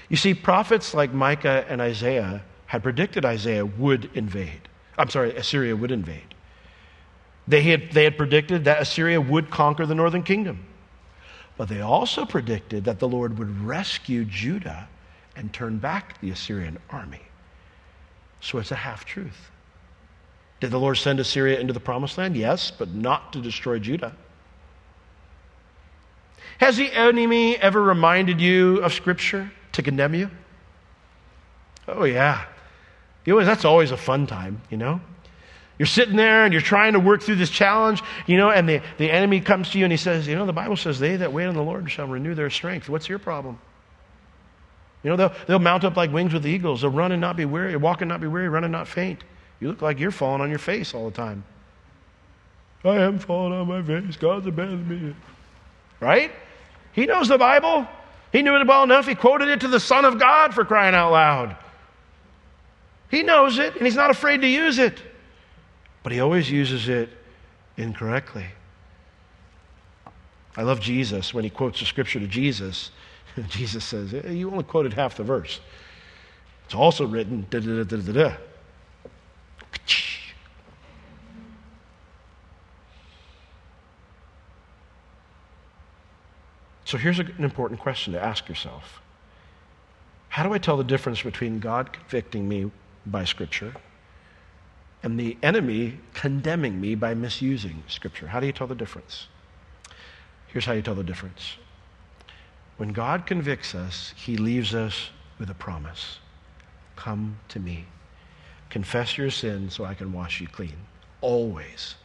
[0.10, 4.68] You see, prophets like Micah and Isaiah had predicted Isaiah would invade.
[4.98, 6.34] I'm sorry, Assyria would invade.
[7.48, 10.66] They had, they had predicted that Assyria would conquer the northern kingdom.
[11.56, 14.88] But they also predicted that the Lord would rescue Judah
[15.36, 17.22] and turn back the Assyrian army.
[18.42, 19.50] So it's a half truth.
[20.60, 22.36] Did the Lord send Assyria into the promised land?
[22.36, 24.16] Yes, but not to destroy Judah.
[26.60, 30.30] Has the enemy ever reminded you of Scripture to condemn you?
[31.88, 32.46] Oh, yeah.
[33.28, 35.02] You know, that's always a fun time, you know?
[35.78, 38.82] You're sitting there and you're trying to work through this challenge, you know, and the,
[38.98, 41.34] the enemy comes to you and he says, You know, the Bible says, They that
[41.34, 42.88] wait on the Lord shall renew their strength.
[42.88, 43.60] What's your problem?
[45.04, 46.82] You know, they'll, they'll mount up like wings with eagles.
[46.82, 49.22] They'll run and not be weary, walk and not be weary, run and not faint.
[49.60, 51.44] You look like you're falling on your face all the time.
[52.86, 54.16] I am falling on my face.
[54.16, 55.14] God's abandoned me.
[56.00, 56.32] Right?
[56.94, 57.88] He knows the Bible.
[58.32, 59.06] He knew it well enough.
[59.06, 61.58] He quoted it to the Son of God for crying out loud.
[63.10, 65.02] He knows it, and he's not afraid to use it
[66.08, 67.10] but he always uses it
[67.76, 68.46] incorrectly.
[70.56, 72.92] I love Jesus when he quotes the scripture to Jesus.
[73.50, 75.60] Jesus says, eh, You only quoted half the verse.
[76.64, 78.34] It's also written, da da da da da.
[86.86, 89.02] So here's an important question to ask yourself
[90.30, 92.72] How do I tell the difference between God convicting me
[93.12, 93.74] by Scripture
[95.04, 98.28] and the enemy condemning me by misusing Scripture.
[98.28, 99.28] How do you tell the difference?
[100.48, 101.58] Here's how you tell the difference.
[102.78, 106.20] When God convicts us, he leaves us with a promise
[106.96, 107.86] Come to me.
[108.70, 110.76] Confess your sins so I can wash you clean.
[111.22, 111.96] Always.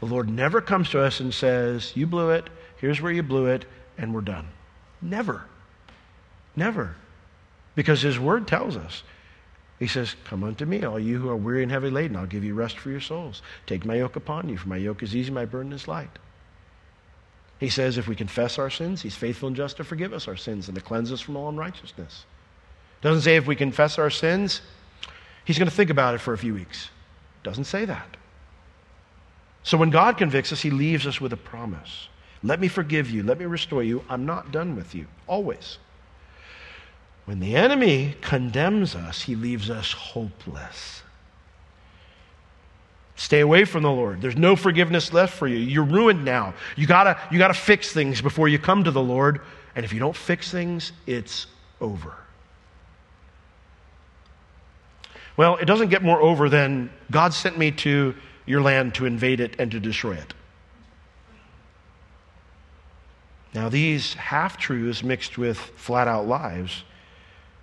[0.00, 3.46] The Lord never comes to us and says, You blew it, here's where you blew
[3.46, 3.66] it,
[3.98, 4.48] and we're done.
[5.02, 5.44] Never.
[6.56, 6.96] Never.
[7.74, 9.02] Because His Word tells us
[9.78, 12.16] he says, Come unto me, all you who are weary and heavy laden.
[12.16, 13.42] I'll give you rest for your souls.
[13.66, 16.10] Take my yoke upon you, for my yoke is easy, my burden is light.
[17.58, 20.36] He says, if we confess our sins, he's faithful and just to forgive us our
[20.36, 22.24] sins and to cleanse us from all unrighteousness.
[23.00, 24.60] Doesn't say if we confess our sins,
[25.44, 26.90] he's going to think about it for a few weeks.
[27.42, 28.16] Doesn't say that.
[29.64, 32.08] So when God convicts us, he leaves us with a promise.
[32.42, 33.22] Let me forgive you.
[33.24, 34.04] Let me restore you.
[34.08, 35.06] I'm not done with you.
[35.26, 35.78] Always.
[37.28, 41.02] When the enemy condemns us, he leaves us hopeless.
[43.16, 44.22] Stay away from the Lord.
[44.22, 45.58] There's no forgiveness left for you.
[45.58, 46.54] You're ruined now.
[46.74, 49.42] You gotta, you gotta fix things before you come to the Lord.
[49.76, 51.48] And if you don't fix things, it's
[51.82, 52.14] over.
[55.36, 58.14] Well, it doesn't get more over than God sent me to
[58.46, 60.32] your land to invade it and to destroy it.
[63.52, 66.84] Now, these half truths mixed with flat out lies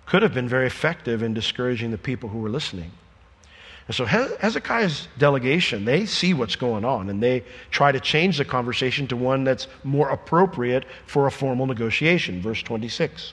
[0.06, 2.90] could have been very effective in discouraging the people who were listening.
[3.88, 8.44] And so Hezekiah's delegation, they see what's going on and they try to change the
[8.44, 12.42] conversation to one that's more appropriate for a formal negotiation.
[12.42, 13.32] Verse 26.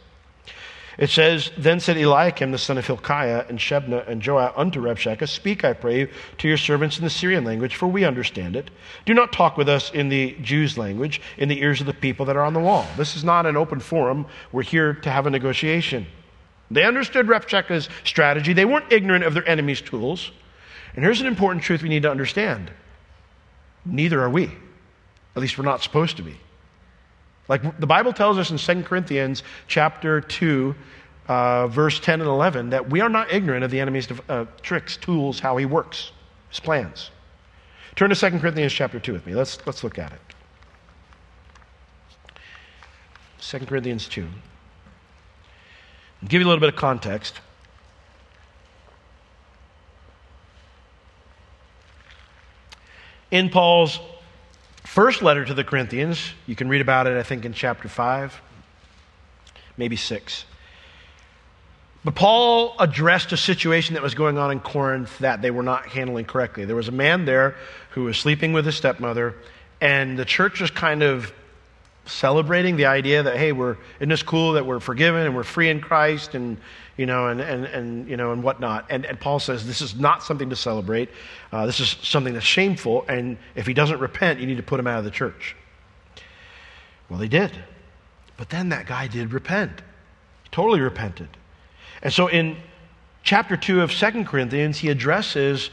[0.98, 5.28] It says, Then said Eliakim the son of Hilkiah and Shebna and Joah unto Rabshakeh,
[5.28, 8.70] Speak, I pray, you, to your servants in the Syrian language, for we understand it.
[9.06, 12.28] Do not talk with us in the Jews' language, in the ears of the people
[12.28, 12.86] that are on the wall.
[12.96, 14.28] This is not an open forum.
[14.52, 16.06] We're here to have a negotiation.
[16.72, 18.54] They understood Rabshakeh's strategy.
[18.54, 20.32] They weren't ignorant of their enemy's tools.
[20.96, 22.72] And here's an important truth we need to understand
[23.86, 24.52] neither are we.
[25.36, 26.38] At least we're not supposed to be.
[27.48, 30.76] Like the Bible tells us in 2 Corinthians chapter 2,
[31.28, 34.96] uh, verse 10 and 11, that we are not ignorant of the enemy's uh, tricks,
[34.98, 36.12] tools, how he works,
[36.50, 37.12] his plans.
[37.96, 39.36] Turn to 2 Corinthians chapter 2 with me.
[39.36, 40.22] Let's, let's look at it.
[43.40, 44.26] 2 Corinthians 2.
[46.24, 47.42] I'll give you a little bit of context.
[53.30, 54.00] In Paul's
[54.86, 58.42] first letter to the Corinthians, you can read about it, I think, in chapter 5,
[59.76, 60.46] maybe 6.
[62.06, 65.88] But Paul addressed a situation that was going on in Corinth that they were not
[65.88, 66.64] handling correctly.
[66.64, 67.58] There was a man there
[67.90, 69.36] who was sleeping with his stepmother,
[69.82, 71.34] and the church was kind of
[72.06, 75.70] celebrating the idea that, hey, we're, isn't this cool that we're forgiven and we're free
[75.70, 76.58] in Christ and,
[76.98, 78.86] you know, and, and, and, you know, and whatnot.
[78.90, 81.10] And, and Paul says this is not something to celebrate.
[81.52, 83.06] Uh, this is something that's shameful.
[83.08, 85.56] And if he doesn't repent, you need to put him out of the church.
[87.10, 87.52] Well, they did.
[88.38, 89.82] But then that guy did repent.
[90.44, 91.30] He totally repented.
[92.02, 92.58] And so in
[93.24, 95.70] chapter 2 of Second Corinthians, he addresses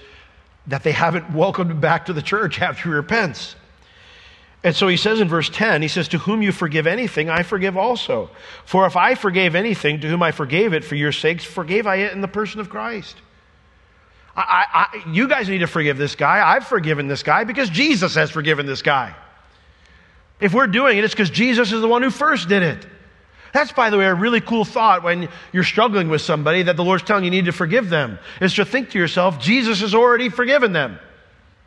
[0.68, 3.56] that they haven't welcomed him back to the church after he repents.
[4.62, 7.42] And so he says in verse 10, he says, To whom you forgive anything, I
[7.42, 8.30] forgive also.
[8.66, 11.96] For if I forgave anything to whom I forgave it for your sakes, forgave I
[11.96, 13.16] it in the person of Christ.
[14.36, 16.46] I, I, you guys need to forgive this guy.
[16.46, 19.14] I've forgiven this guy because Jesus has forgiven this guy.
[20.40, 22.86] If we're doing it, it's because Jesus is the one who first did it.
[23.52, 26.84] That's, by the way, a really cool thought when you're struggling with somebody that the
[26.84, 29.94] Lord's telling you, you need to forgive them, is to think to yourself, Jesus has
[29.94, 30.98] already forgiven them.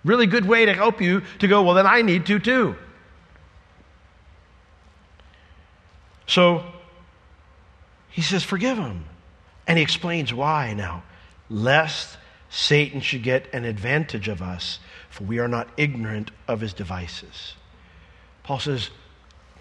[0.04, 2.76] Really good way to help you to go, well, then I need to too.
[6.28, 6.64] So
[8.10, 9.06] he says, Forgive him.
[9.68, 11.04] And he explains why now.
[11.50, 12.18] Lest
[12.50, 14.80] Satan should get an advantage of us,
[15.10, 17.56] for we are not ignorant of his devices.
[18.44, 18.90] Paul says,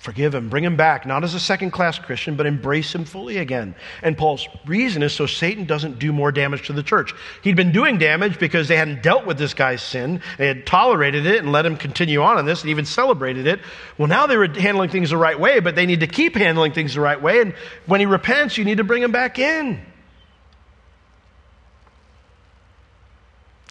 [0.03, 3.39] Forgive him, bring him back, not as a second class Christian, but embrace him fully
[3.39, 3.73] again.
[4.03, 7.15] And Paul's reason is so Satan doesn't do more damage to the church.
[7.43, 10.21] He'd been doing damage because they hadn't dealt with this guy's sin.
[10.39, 13.61] They had tolerated it and let him continue on in this and even celebrated it.
[13.97, 16.73] Well, now they were handling things the right way, but they need to keep handling
[16.73, 17.41] things the right way.
[17.41, 17.55] And
[17.87, 19.81] when he repents, you need to bring him back in.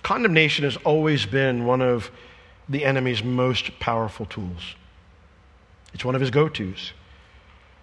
[0.02, 2.10] Condemnation has always been one of
[2.70, 4.76] the enemy's most powerful tools.
[5.94, 6.94] It's one of his go tos.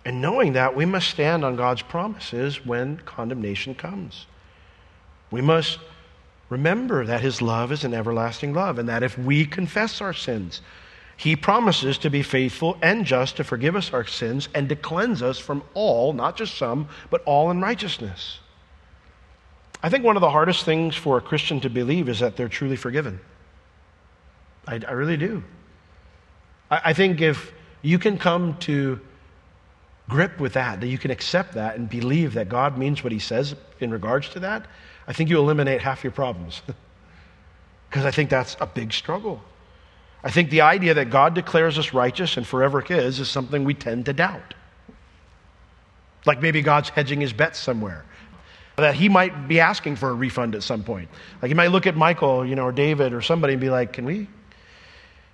[0.05, 4.27] And knowing that, we must stand on God's promises when condemnation comes.
[5.31, 5.79] We must
[6.49, 10.63] remember that his love is an everlasting love, and that if we confess our sins,
[11.17, 15.21] he promises to be faithful and just to forgive us our sins and to cleanse
[15.21, 18.39] us from all, not just some, but all unrighteousness.
[19.83, 22.49] I think one of the hardest things for a Christian to believe is that they're
[22.49, 23.21] truly forgiven.
[24.67, 25.43] I, I really do.
[26.71, 27.53] I, I think if
[27.83, 29.01] you can come to
[30.09, 33.19] grip with that, that you can accept that and believe that God means what he
[33.19, 34.67] says in regards to that,
[35.07, 36.63] I think you eliminate half your problems.
[37.91, 39.43] Because I think that's a big struggle.
[40.23, 43.73] I think the idea that God declares us righteous and forever his is something we
[43.73, 44.53] tend to doubt.
[46.27, 48.05] Like maybe God's hedging his bets somewhere.
[48.77, 51.09] That he might be asking for a refund at some point.
[51.41, 53.95] Like he might look at Michael, you know, or David or somebody and be like,
[53.95, 54.29] Can we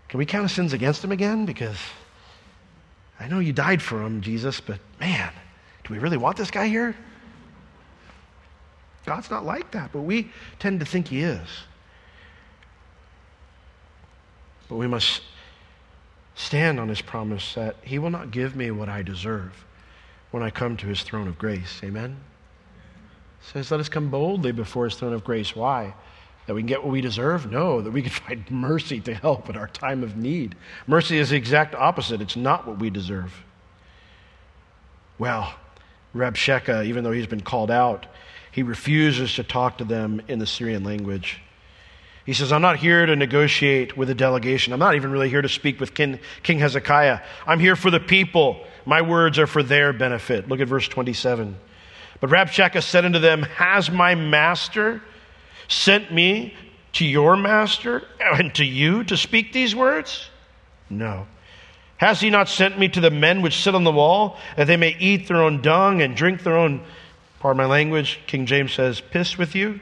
[0.08, 1.44] can we count sins against him again?
[1.44, 1.76] Because
[3.24, 5.32] I know you died for him, Jesus, but man,
[5.84, 6.94] do we really want this guy here?
[9.06, 11.48] God's not like that, but we tend to think he is.
[14.68, 15.22] But we must
[16.34, 19.64] stand on his promise that he will not give me what I deserve
[20.30, 21.80] when I come to his throne of grace.
[21.82, 22.18] Amen?
[23.40, 25.56] says, let us come boldly before his throne of grace.
[25.56, 25.94] Why?
[26.46, 27.50] That we can get what we deserve?
[27.50, 30.54] No, that we can find mercy to help at our time of need.
[30.86, 32.20] Mercy is the exact opposite.
[32.20, 33.32] It's not what we deserve.
[35.18, 35.54] Well,
[36.14, 38.06] Rabshakeh, even though he's been called out,
[38.50, 41.40] he refuses to talk to them in the Syrian language.
[42.24, 44.72] He says, I'm not here to negotiate with a delegation.
[44.72, 47.20] I'm not even really here to speak with King, King Hezekiah.
[47.46, 48.64] I'm here for the people.
[48.86, 50.48] My words are for their benefit.
[50.48, 51.56] Look at verse 27.
[52.20, 55.02] But Rabshakeh said unto them, Has my master
[55.68, 56.54] sent me
[56.94, 60.28] to your master and to you to speak these words?
[60.88, 61.26] No.
[61.96, 64.76] Has he not sent me to the men which sit on the wall, that they
[64.76, 66.82] may eat their own dung and drink their own,
[67.40, 69.80] pardon my language, King James says, piss with you?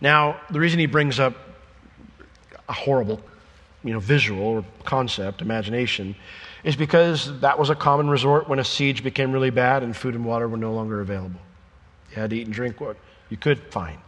[0.00, 1.34] Now, the reason he brings up
[2.68, 3.20] a horrible,
[3.84, 6.16] you know, visual or concept, imagination,
[6.64, 10.14] is because that was a common resort when a siege became really bad and food
[10.14, 11.40] and water were no longer available.
[12.10, 12.96] You had to eat and drink what
[13.32, 13.98] you could find.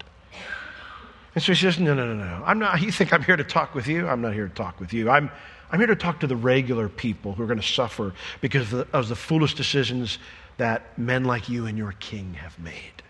[1.35, 2.45] And so he says, No, no, no, no.
[2.45, 4.07] I'm not, you think I'm here to talk with you?
[4.07, 5.09] I'm not here to talk with you.
[5.09, 5.31] I'm,
[5.73, 8.13] I'm here to talk to the regular people who are going to suffer
[8.43, 10.19] because of the, of the foolish decisions
[10.59, 13.03] that men like you and your king have made.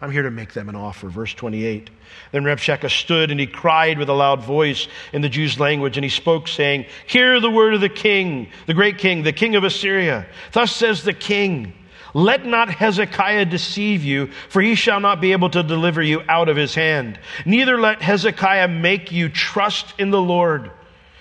[0.00, 1.10] I'm here to make them an offer.
[1.10, 1.90] Verse 28.
[2.32, 6.02] Then Rabshakeh stood and he cried with a loud voice in the Jews' language, and
[6.02, 9.64] he spoke, saying, Hear the word of the king, the great king, the king of
[9.64, 10.26] Assyria.
[10.52, 11.74] Thus says the king,
[12.14, 16.48] Let not Hezekiah deceive you, for he shall not be able to deliver you out
[16.48, 17.18] of his hand.
[17.46, 20.70] Neither let Hezekiah make you trust in the Lord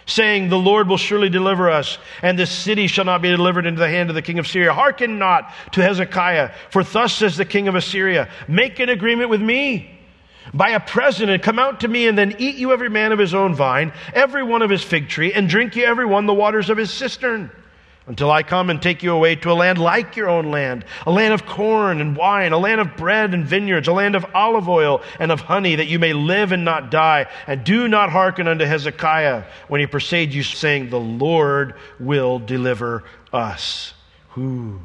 [0.06, 3.80] saying, The Lord will surely deliver us, and this city shall not be delivered into
[3.80, 4.74] the hand of the king of Syria.
[4.74, 9.42] Hearken not to Hezekiah, for thus says the king of Assyria, Make an agreement with
[9.42, 9.98] me.
[10.54, 13.20] Buy a present and come out to me, and then eat you every man of
[13.20, 16.34] his own vine, every one of his fig tree, and drink you every one the
[16.34, 17.52] waters of his cistern
[18.12, 21.12] until I come and take you away to a land like your own land, a
[21.12, 24.68] land of corn and wine, a land of bread and vineyards, a land of olive
[24.68, 27.28] oil and of honey, that you may live and not die.
[27.48, 33.06] And do not hearken unto Hezekiah when he persuades you, saying, The Lord will deliver
[33.32, 33.94] us.
[34.32, 34.82] Who?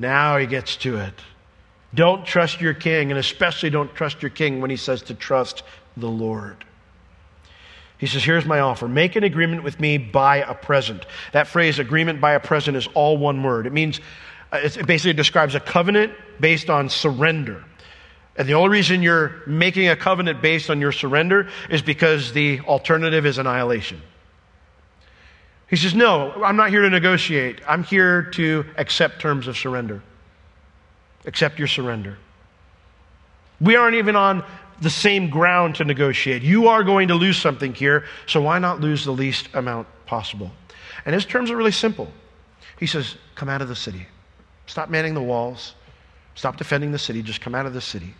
[0.00, 1.14] Now he gets to it.
[1.94, 5.62] Don't trust your king, and especially don't trust your king when he says to trust
[5.96, 6.64] the Lord.
[8.04, 8.86] He says, Here's my offer.
[8.86, 11.06] Make an agreement with me by a present.
[11.32, 13.66] That phrase, agreement by a present, is all one word.
[13.66, 13.98] It means,
[14.52, 17.64] uh, it basically describes a covenant based on surrender.
[18.36, 22.60] And the only reason you're making a covenant based on your surrender is because the
[22.60, 24.02] alternative is annihilation.
[25.70, 27.62] He says, No, I'm not here to negotiate.
[27.66, 30.02] I'm here to accept terms of surrender.
[31.24, 32.18] Accept your surrender.
[33.62, 34.44] We aren't even on
[34.80, 36.42] the same ground to negotiate.
[36.42, 40.50] You are going to lose something here, so why not lose the least amount possible?
[41.04, 42.08] And his terms are really simple.
[42.78, 44.06] He says, Come out of the city.
[44.66, 45.74] Stop manning the walls.
[46.34, 47.22] Stop defending the city.
[47.22, 48.14] Just come out of the city.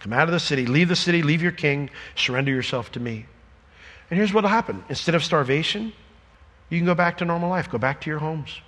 [0.00, 0.66] Come out of the city.
[0.66, 1.22] Leave the city.
[1.22, 1.90] Leave your king.
[2.14, 3.26] Surrender yourself to me.
[4.10, 5.92] And here's what will happen instead of starvation,
[6.68, 7.70] you can go back to normal life.
[7.70, 8.60] Go back to your homes.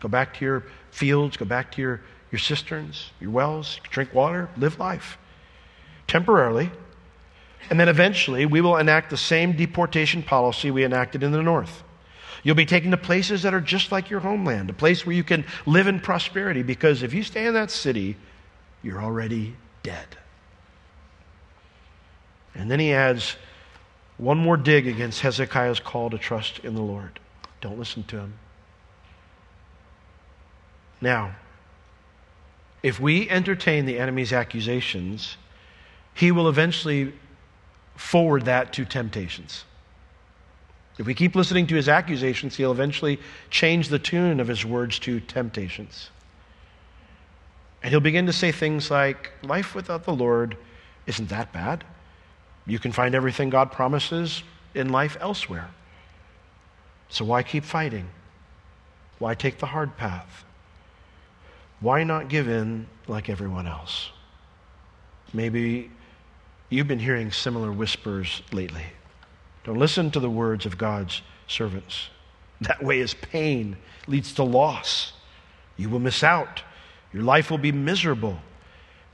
[0.00, 1.36] Go back to your fields.
[1.36, 2.00] Go back to your,
[2.30, 3.80] your cisterns, your wells.
[3.90, 4.48] Drink water.
[4.56, 5.18] Live life
[6.10, 6.70] temporarily,
[7.70, 11.84] and then eventually we will enact the same deportation policy we enacted in the North.
[12.42, 15.22] You'll be taken to places that are just like your homeland, a place where you
[15.22, 18.16] can live in prosperity, because if you stay in that city,
[18.82, 20.06] you're already dead.
[22.54, 23.36] And then he adds
[24.18, 27.20] one more dig against Hezekiah's call to trust in the Lord.
[27.60, 28.34] Don't listen to him.
[31.00, 31.36] Now,
[32.82, 35.36] if we entertain the enemy's accusations,
[36.14, 37.12] he will eventually
[37.96, 39.64] forward that to temptations.
[40.98, 44.98] If we keep listening to his accusations, he'll eventually change the tune of his words
[45.00, 46.10] to temptations.
[47.82, 50.56] And he'll begin to say things like, Life without the Lord
[51.06, 51.84] isn't that bad.
[52.66, 54.42] You can find everything God promises
[54.74, 55.70] in life elsewhere.
[57.08, 58.08] So why keep fighting?
[59.18, 60.44] Why take the hard path?
[61.80, 64.10] Why not give in like everyone else?
[65.32, 65.90] Maybe
[66.70, 68.84] You've been hearing similar whispers lately.
[69.64, 72.08] Don't listen to the words of God's servants.
[72.60, 75.12] That way is pain, leads to loss.
[75.76, 76.62] You will miss out.
[77.12, 78.38] Your life will be miserable.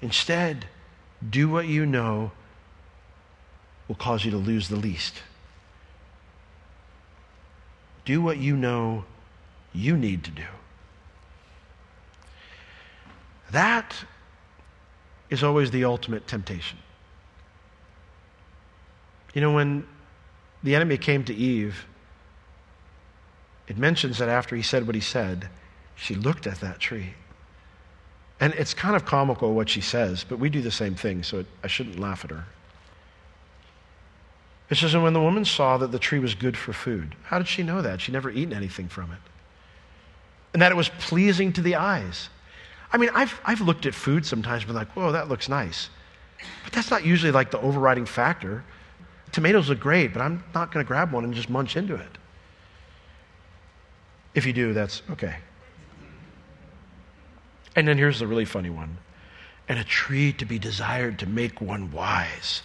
[0.03, 0.67] Instead,
[1.29, 2.31] do what you know
[3.89, 5.23] will cause you to lose the least.
[8.05, 9.05] Do what you know
[9.73, 10.45] you need to do.
[13.51, 14.05] That
[15.31, 16.79] is always the ultimate temptation.
[19.37, 19.87] You know, when
[20.63, 21.85] the enemy came to Eve,
[23.69, 25.51] it mentions that after he said what he said,
[25.95, 27.13] she looked at that tree.
[28.41, 31.41] And it's kind of comical what she says, but we do the same thing, so
[31.41, 32.47] it, I shouldn't laugh at her.
[34.71, 37.37] It says, and when the woman saw that the tree was good for food, how
[37.37, 38.01] did she know that?
[38.01, 39.19] She'd never eaten anything from it.
[40.55, 42.31] And that it was pleasing to the eyes.
[42.91, 45.91] I mean, I've, I've looked at food sometimes and been like, whoa, that looks nice.
[46.65, 48.65] But that's not usually like the overriding factor.
[49.37, 52.09] Tomatoes look great, but I'm not going to grab one and just munch into it.
[54.35, 55.37] If you do, that's okay.
[57.77, 58.97] And then here's the really funny one
[59.69, 62.63] and a tree to be desired to make one wise.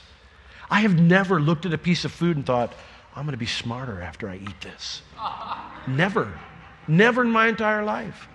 [0.69, 2.73] I have never looked at a piece of food and thought,
[3.17, 5.01] I'm going to be smarter after I eat this.
[5.89, 6.39] never.
[6.87, 8.29] Never in my entire life.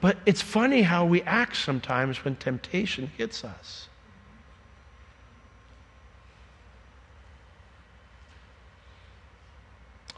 [0.00, 3.89] But it's funny how we act sometimes when temptation hits us.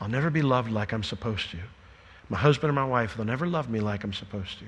[0.03, 1.59] I'll never be loved like I'm supposed to.
[2.29, 4.65] My husband or my wife, they'll never love me like I'm supposed to.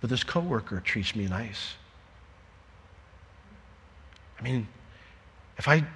[0.00, 1.74] But this coworker treats me nice.
[4.40, 4.66] I mean,
[5.56, 5.86] if I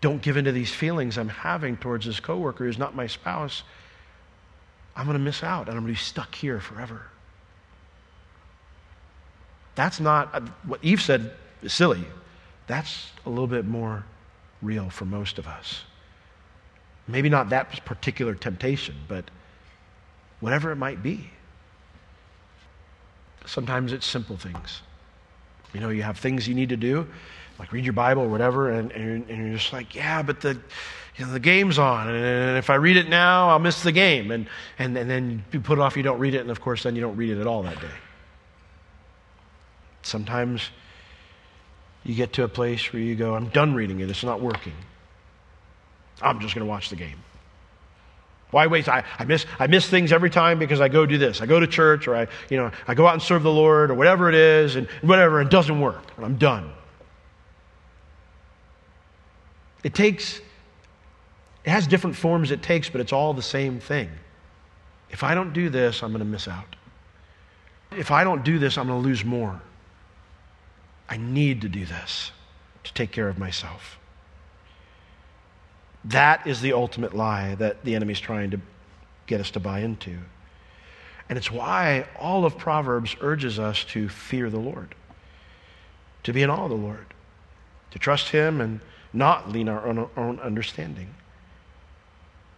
[0.00, 3.64] don't give into these feelings I'm having towards this coworker who's not my spouse,
[4.94, 7.02] I'm going to miss out and I'm going to be stuck here forever.
[9.74, 12.04] That's not uh, what Eve said is silly.
[12.68, 14.04] That's a little bit more
[14.62, 15.82] real for most of us.
[17.08, 19.30] Maybe not that particular temptation, but
[20.40, 21.30] whatever it might be.
[23.44, 24.82] Sometimes it's simple things.
[25.72, 27.06] You know, you have things you need to do,
[27.58, 30.58] like read your Bible or whatever, and, and, and you're just like, yeah, but the,
[31.16, 34.30] you know, the game's on, and if I read it now, I'll miss the game.
[34.30, 34.48] And,
[34.78, 36.96] and, and then you put it off, you don't read it, and of course, then
[36.96, 37.86] you don't read it at all that day.
[40.02, 40.70] Sometimes
[42.04, 44.74] you get to a place where you go, I'm done reading it, it's not working.
[46.22, 47.16] I'm just going to watch the game.
[48.50, 48.88] Why waste?
[48.88, 51.40] I, I, miss, I miss things every time because I go do this.
[51.40, 53.90] I go to church or I, you know, I go out and serve the Lord
[53.90, 56.02] or whatever it is and whatever, it doesn't work.
[56.16, 56.72] And I'm done.
[59.82, 60.40] It takes,
[61.64, 64.10] it has different forms it takes, but it's all the same thing.
[65.10, 66.76] If I don't do this, I'm going to miss out.
[67.92, 69.60] If I don't do this, I'm going to lose more.
[71.08, 72.32] I need to do this
[72.84, 73.98] to take care of myself.
[76.06, 78.60] That is the ultimate lie that the enemy's trying to
[79.26, 80.18] get us to buy into.
[81.28, 84.94] And it's why all of Proverbs urges us to fear the Lord,
[86.22, 87.06] to be in awe of the Lord,
[87.90, 88.80] to trust Him and
[89.12, 91.12] not lean our own, own understanding.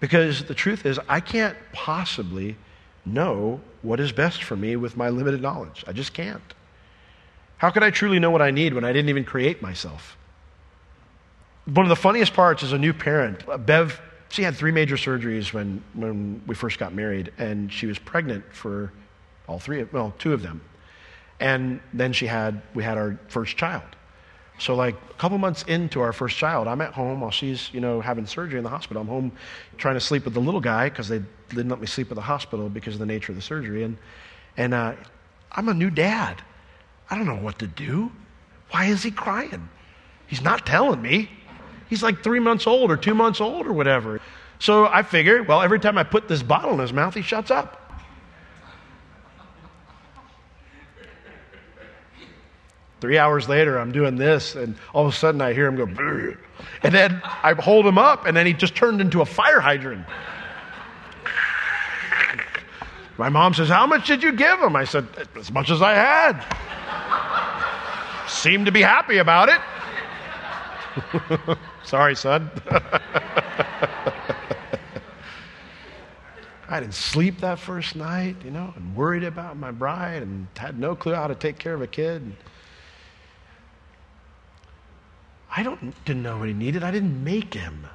[0.01, 2.57] Because the truth is, I can't possibly
[3.07, 5.85] know what is best for me with my limited knowledge.
[5.87, 6.55] I just can't.
[7.57, 10.18] How could I truly know what I need when I didn't even create myself?
[11.75, 14.01] One of the funniest parts is a new parent, Bev,
[14.31, 18.45] she had three major surgeries when, when we first got married, and she was pregnant
[18.53, 18.93] for
[19.47, 20.63] all three, well, two of them.
[21.41, 23.85] And then she had, we had our first child.
[24.59, 27.81] So, like a couple months into our first child, I'm at home while she's, you
[27.81, 29.01] know, having surgery in the hospital.
[29.01, 29.33] I'm home
[29.77, 32.21] trying to sleep with the little guy because they didn't let me sleep at the
[32.21, 33.85] hospital because of the nature of the surgery.
[33.85, 33.97] And,
[34.57, 34.95] and uh,
[35.53, 36.43] I'm a new dad.
[37.09, 38.11] I don't know what to do.
[38.71, 39.69] Why is he crying?
[40.27, 41.31] He's not telling me.
[41.89, 44.21] He's like three months old or two months old or whatever.
[44.59, 47.51] So I figured, well, every time I put this bottle in his mouth, he shuts
[47.51, 47.89] up.
[53.01, 55.87] Three hours later, I'm doing this, and all of a sudden I hear him go,
[56.83, 60.05] and then I hold him up, and then he just turned into a fire hydrant.
[63.19, 64.75] My mom says, How much did you give him?
[64.75, 66.45] I said, As much as I had.
[68.29, 69.61] Seemed to be happy about it.
[71.89, 72.51] Sorry, son.
[76.69, 80.79] I didn't sleep that first night, you know, and worried about my bride and had
[80.79, 82.37] no clue how to take care of a kid.
[85.51, 86.83] I don't, didn't know what he needed.
[86.83, 87.87] I didn't make him.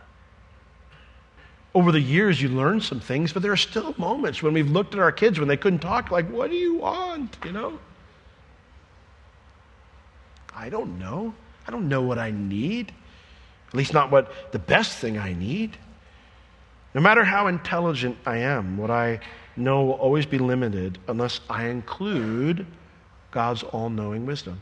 [1.75, 4.95] Over the years, you learn some things, but there are still moments when we've looked
[4.95, 7.37] at our kids when they couldn't talk, like, what do you want?
[7.45, 7.79] You know?
[10.55, 11.35] I don't know.
[11.67, 12.91] I don't know what I need.
[13.73, 15.77] At least, not what the best thing I need.
[16.93, 19.19] No matter how intelligent I am, what I
[19.55, 22.67] know will always be limited unless I include
[23.31, 24.59] God's all knowing wisdom.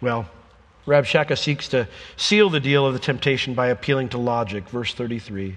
[0.00, 0.28] Well,
[0.86, 1.86] Rabshakeh seeks to
[2.16, 4.68] seal the deal of the temptation by appealing to logic.
[4.68, 5.56] Verse 33.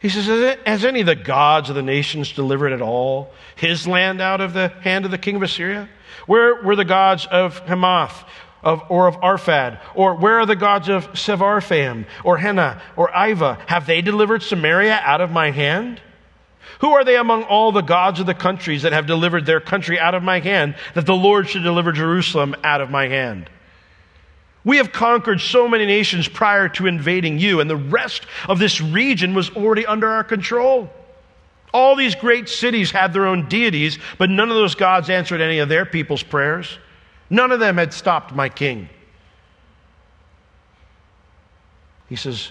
[0.00, 4.20] He says, Has any of the gods of the nations delivered at all his land
[4.20, 5.88] out of the hand of the king of Assyria?
[6.26, 8.24] Where were the gods of Hamath
[8.62, 9.80] of, or of Arphad?
[9.94, 13.58] Or where are the gods of Sepharvaim or Hena or Ivvah?
[13.68, 16.00] Have they delivered Samaria out of my hand?
[16.80, 19.98] Who are they among all the gods of the countries that have delivered their country
[19.98, 23.50] out of my hand, that the Lord should deliver Jerusalem out of my hand?
[24.64, 28.80] We have conquered so many nations prior to invading you, and the rest of this
[28.80, 30.90] region was already under our control.
[31.72, 35.58] All these great cities had their own deities, but none of those gods answered any
[35.58, 36.78] of their people's prayers.
[37.30, 38.88] None of them had stopped my king.
[42.08, 42.50] He says,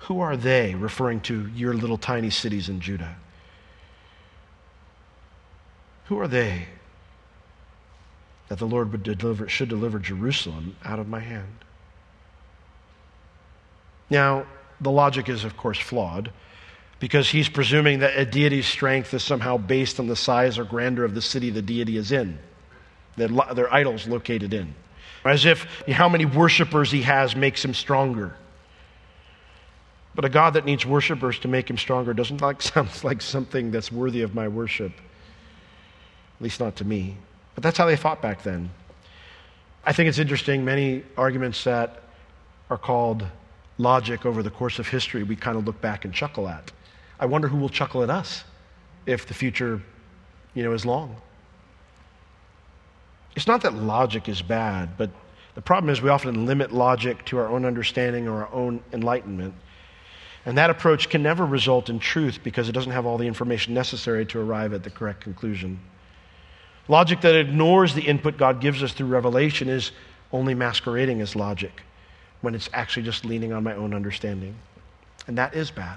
[0.00, 0.74] Who are they?
[0.74, 3.16] referring to your little tiny cities in Judah.
[6.06, 6.66] Who are they
[8.48, 11.64] that the Lord would deliver, should deliver Jerusalem out of my hand?
[14.10, 14.46] Now,
[14.82, 16.30] the logic is, of course, flawed
[17.00, 21.04] because he's presuming that a deity's strength is somehow based on the size or grandeur
[21.04, 22.38] of the city the deity is in,
[23.16, 24.74] that their idols located in.
[25.24, 28.36] As if how many worshippers he has makes him stronger.
[30.14, 33.70] But a God that needs worshippers to make him stronger doesn't like sound like something
[33.70, 34.92] that's worthy of my worship
[36.36, 37.16] at least not to me.
[37.54, 38.70] But that's how they fought back then.
[39.84, 42.02] I think it's interesting, many arguments that
[42.70, 43.24] are called
[43.78, 46.72] logic over the course of history, we kind of look back and chuckle at.
[47.20, 48.44] I wonder who will chuckle at us
[49.06, 49.80] if the future,
[50.54, 51.16] you know, is long.
[53.36, 55.10] It's not that logic is bad, but
[55.54, 59.54] the problem is we often limit logic to our own understanding or our own enlightenment.
[60.46, 63.72] And that approach can never result in truth because it doesn't have all the information
[63.72, 65.80] necessary to arrive at the correct conclusion.
[66.86, 69.92] Logic that ignores the input God gives us through revelation is
[70.32, 71.82] only masquerading as logic
[72.42, 74.54] when it's actually just leaning on my own understanding.
[75.26, 75.96] And that is bad.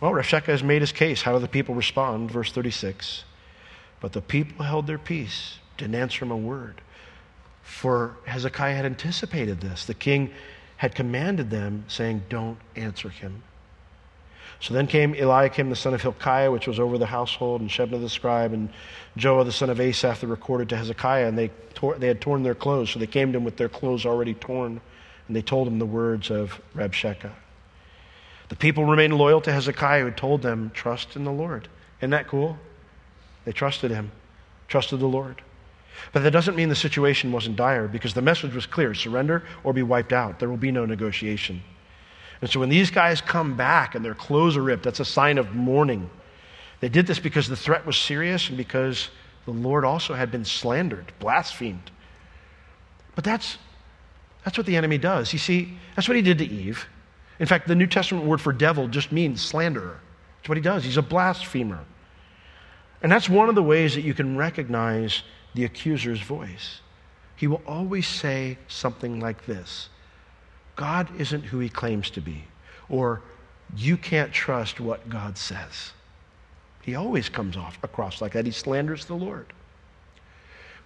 [0.00, 1.22] Well, Rabshakeh has made his case.
[1.22, 2.30] How do the people respond?
[2.30, 3.24] Verse 36.
[4.00, 6.80] But the people held their peace, didn't answer him a word.
[7.62, 9.84] For Hezekiah had anticipated this.
[9.84, 10.30] The king
[10.76, 13.42] had commanded them, saying, Don't answer him.
[14.60, 18.00] So then came Eliakim the son of Hilkiah, which was over the household, and Shebna
[18.00, 18.70] the scribe, and
[19.16, 22.42] Joah the son of Asaph, the recorded to Hezekiah, and they, tore, they had torn
[22.42, 22.90] their clothes.
[22.90, 24.80] So they came to him with their clothes already torn,
[25.28, 27.30] and they told him the words of Rabshakeh.
[28.48, 31.68] The people remained loyal to Hezekiah, who told them, Trust in the Lord.
[32.00, 32.58] Isn't that cool?
[33.44, 34.10] They trusted him,
[34.66, 35.42] trusted the Lord.
[36.12, 39.72] But that doesn't mean the situation wasn't dire, because the message was clear surrender or
[39.72, 40.38] be wiped out.
[40.38, 41.62] There will be no negotiation.
[42.40, 45.38] And so when these guys come back and their clothes are ripped, that's a sign
[45.38, 46.08] of mourning.
[46.80, 49.08] They did this because the threat was serious and because
[49.44, 51.90] the Lord also had been slandered, blasphemed.
[53.14, 53.58] But that's,
[54.44, 55.32] that's what the enemy does.
[55.32, 56.86] You see, that's what he did to Eve.
[57.40, 59.98] In fact, the New Testament word for devil just means slanderer.
[60.38, 60.84] That's what he does.
[60.84, 61.84] He's a blasphemer.
[63.02, 65.22] And that's one of the ways that you can recognize
[65.54, 66.80] the accuser's voice.
[67.36, 69.88] He will always say something like this
[70.76, 72.44] God isn't who he claims to be,
[72.88, 73.22] or
[73.76, 75.92] you can't trust what God says.
[76.82, 78.46] He always comes off across like that.
[78.46, 79.52] He slanders the Lord.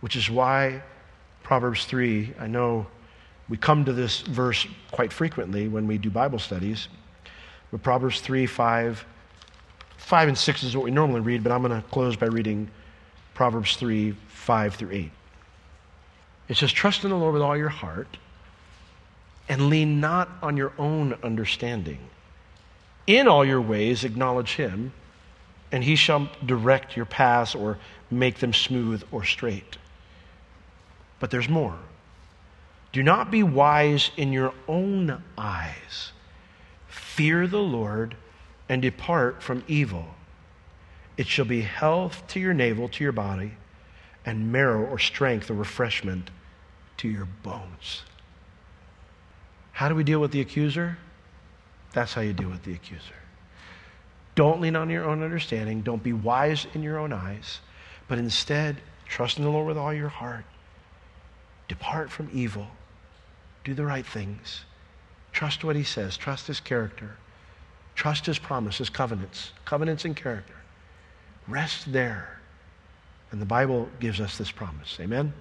[0.01, 0.83] Which is why
[1.43, 2.87] Proverbs 3, I know
[3.49, 6.89] we come to this verse quite frequently when we do Bible studies,
[7.71, 9.05] but Proverbs 3, 5,
[9.97, 12.69] 5 and 6 is what we normally read, but I'm going to close by reading
[13.43, 15.11] Proverbs 3, 5 through 8.
[16.47, 18.17] It says, Trust in the Lord with all your heart
[19.49, 21.99] and lean not on your own understanding.
[23.09, 24.93] In all your ways, acknowledge him,
[25.73, 27.79] and he shall direct your paths or
[28.13, 29.77] make them smooth or straight.
[31.19, 31.79] But there's more.
[32.93, 36.13] Do not be wise in your own eyes.
[36.87, 38.15] Fear the Lord
[38.69, 40.15] and depart from evil.
[41.17, 43.53] It shall be health to your navel, to your body,
[44.25, 46.31] and marrow or strength or refreshment
[46.99, 48.03] to your bones.
[49.73, 50.99] How do we deal with the accuser?
[51.93, 53.15] That's how you deal with the accuser.
[54.35, 55.83] Don't lean on your own understanding.
[55.83, 57.61] Don't be wise in your own eyes,
[58.09, 60.45] but instead, trust in the Lord with all your heart.
[61.69, 62.67] Depart from evil.
[63.65, 64.65] Do the right things.
[65.33, 66.17] Trust what he says.
[66.17, 67.17] Trust his character.
[67.95, 70.55] Trust his promises, covenants, covenants and character.
[71.49, 72.39] Rest there.
[73.31, 74.99] And the Bible gives us this promise.
[75.01, 75.33] Amen?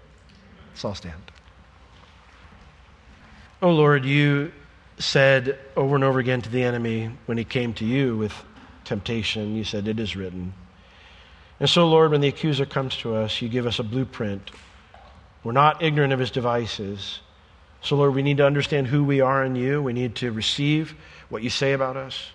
[0.72, 1.22] Let's all stand.
[3.62, 4.52] Oh Lord, you
[4.98, 8.34] said over and over again to the enemy when he came to you with
[8.86, 10.54] temptation, you said, It is written.
[11.60, 14.50] And so, Lord, when the accuser comes to us, you give us a blueprint.
[15.44, 17.20] We're not ignorant of his devices.
[17.84, 19.82] So, Lord, we need to understand who we are in you.
[19.82, 20.96] We need to receive
[21.30, 22.32] what you say about us.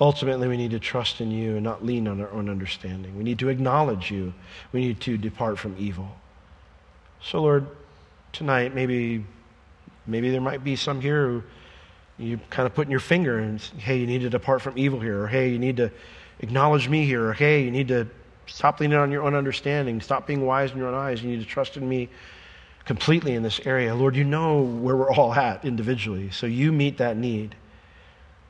[0.00, 3.16] Ultimately, we need to trust in you and not lean on our own understanding.
[3.16, 4.32] We need to acknowledge you.
[4.72, 6.16] We need to depart from evil.
[7.20, 7.66] So, Lord,
[8.32, 9.24] tonight, maybe
[10.08, 11.42] Maybe there might be some here who
[12.18, 15.22] you kind of putting your finger and, hey, you need to depart from evil here,
[15.22, 15.90] or hey, you need to
[16.40, 18.08] acknowledge me here, or hey, you need to
[18.46, 21.40] stop leaning on your own understanding, stop being wise in your own eyes, you need
[21.40, 22.08] to trust in me
[22.86, 23.94] completely in this area.
[23.94, 27.54] Lord, you know where we're all at individually, so you meet that need.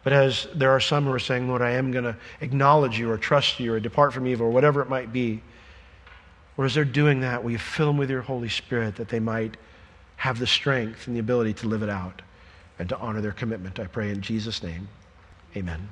[0.09, 3.11] But as there are some who are saying, Lord, I am going to acknowledge you
[3.11, 5.42] or trust you or depart from evil or whatever it might be,
[6.56, 9.20] Or as they're doing that, will you fill them with your Holy Spirit that they
[9.20, 9.59] might
[10.16, 12.22] have the strength and the ability to live it out
[12.78, 13.78] and to honor their commitment?
[13.78, 14.88] I pray in Jesus' name.
[15.54, 15.90] Amen.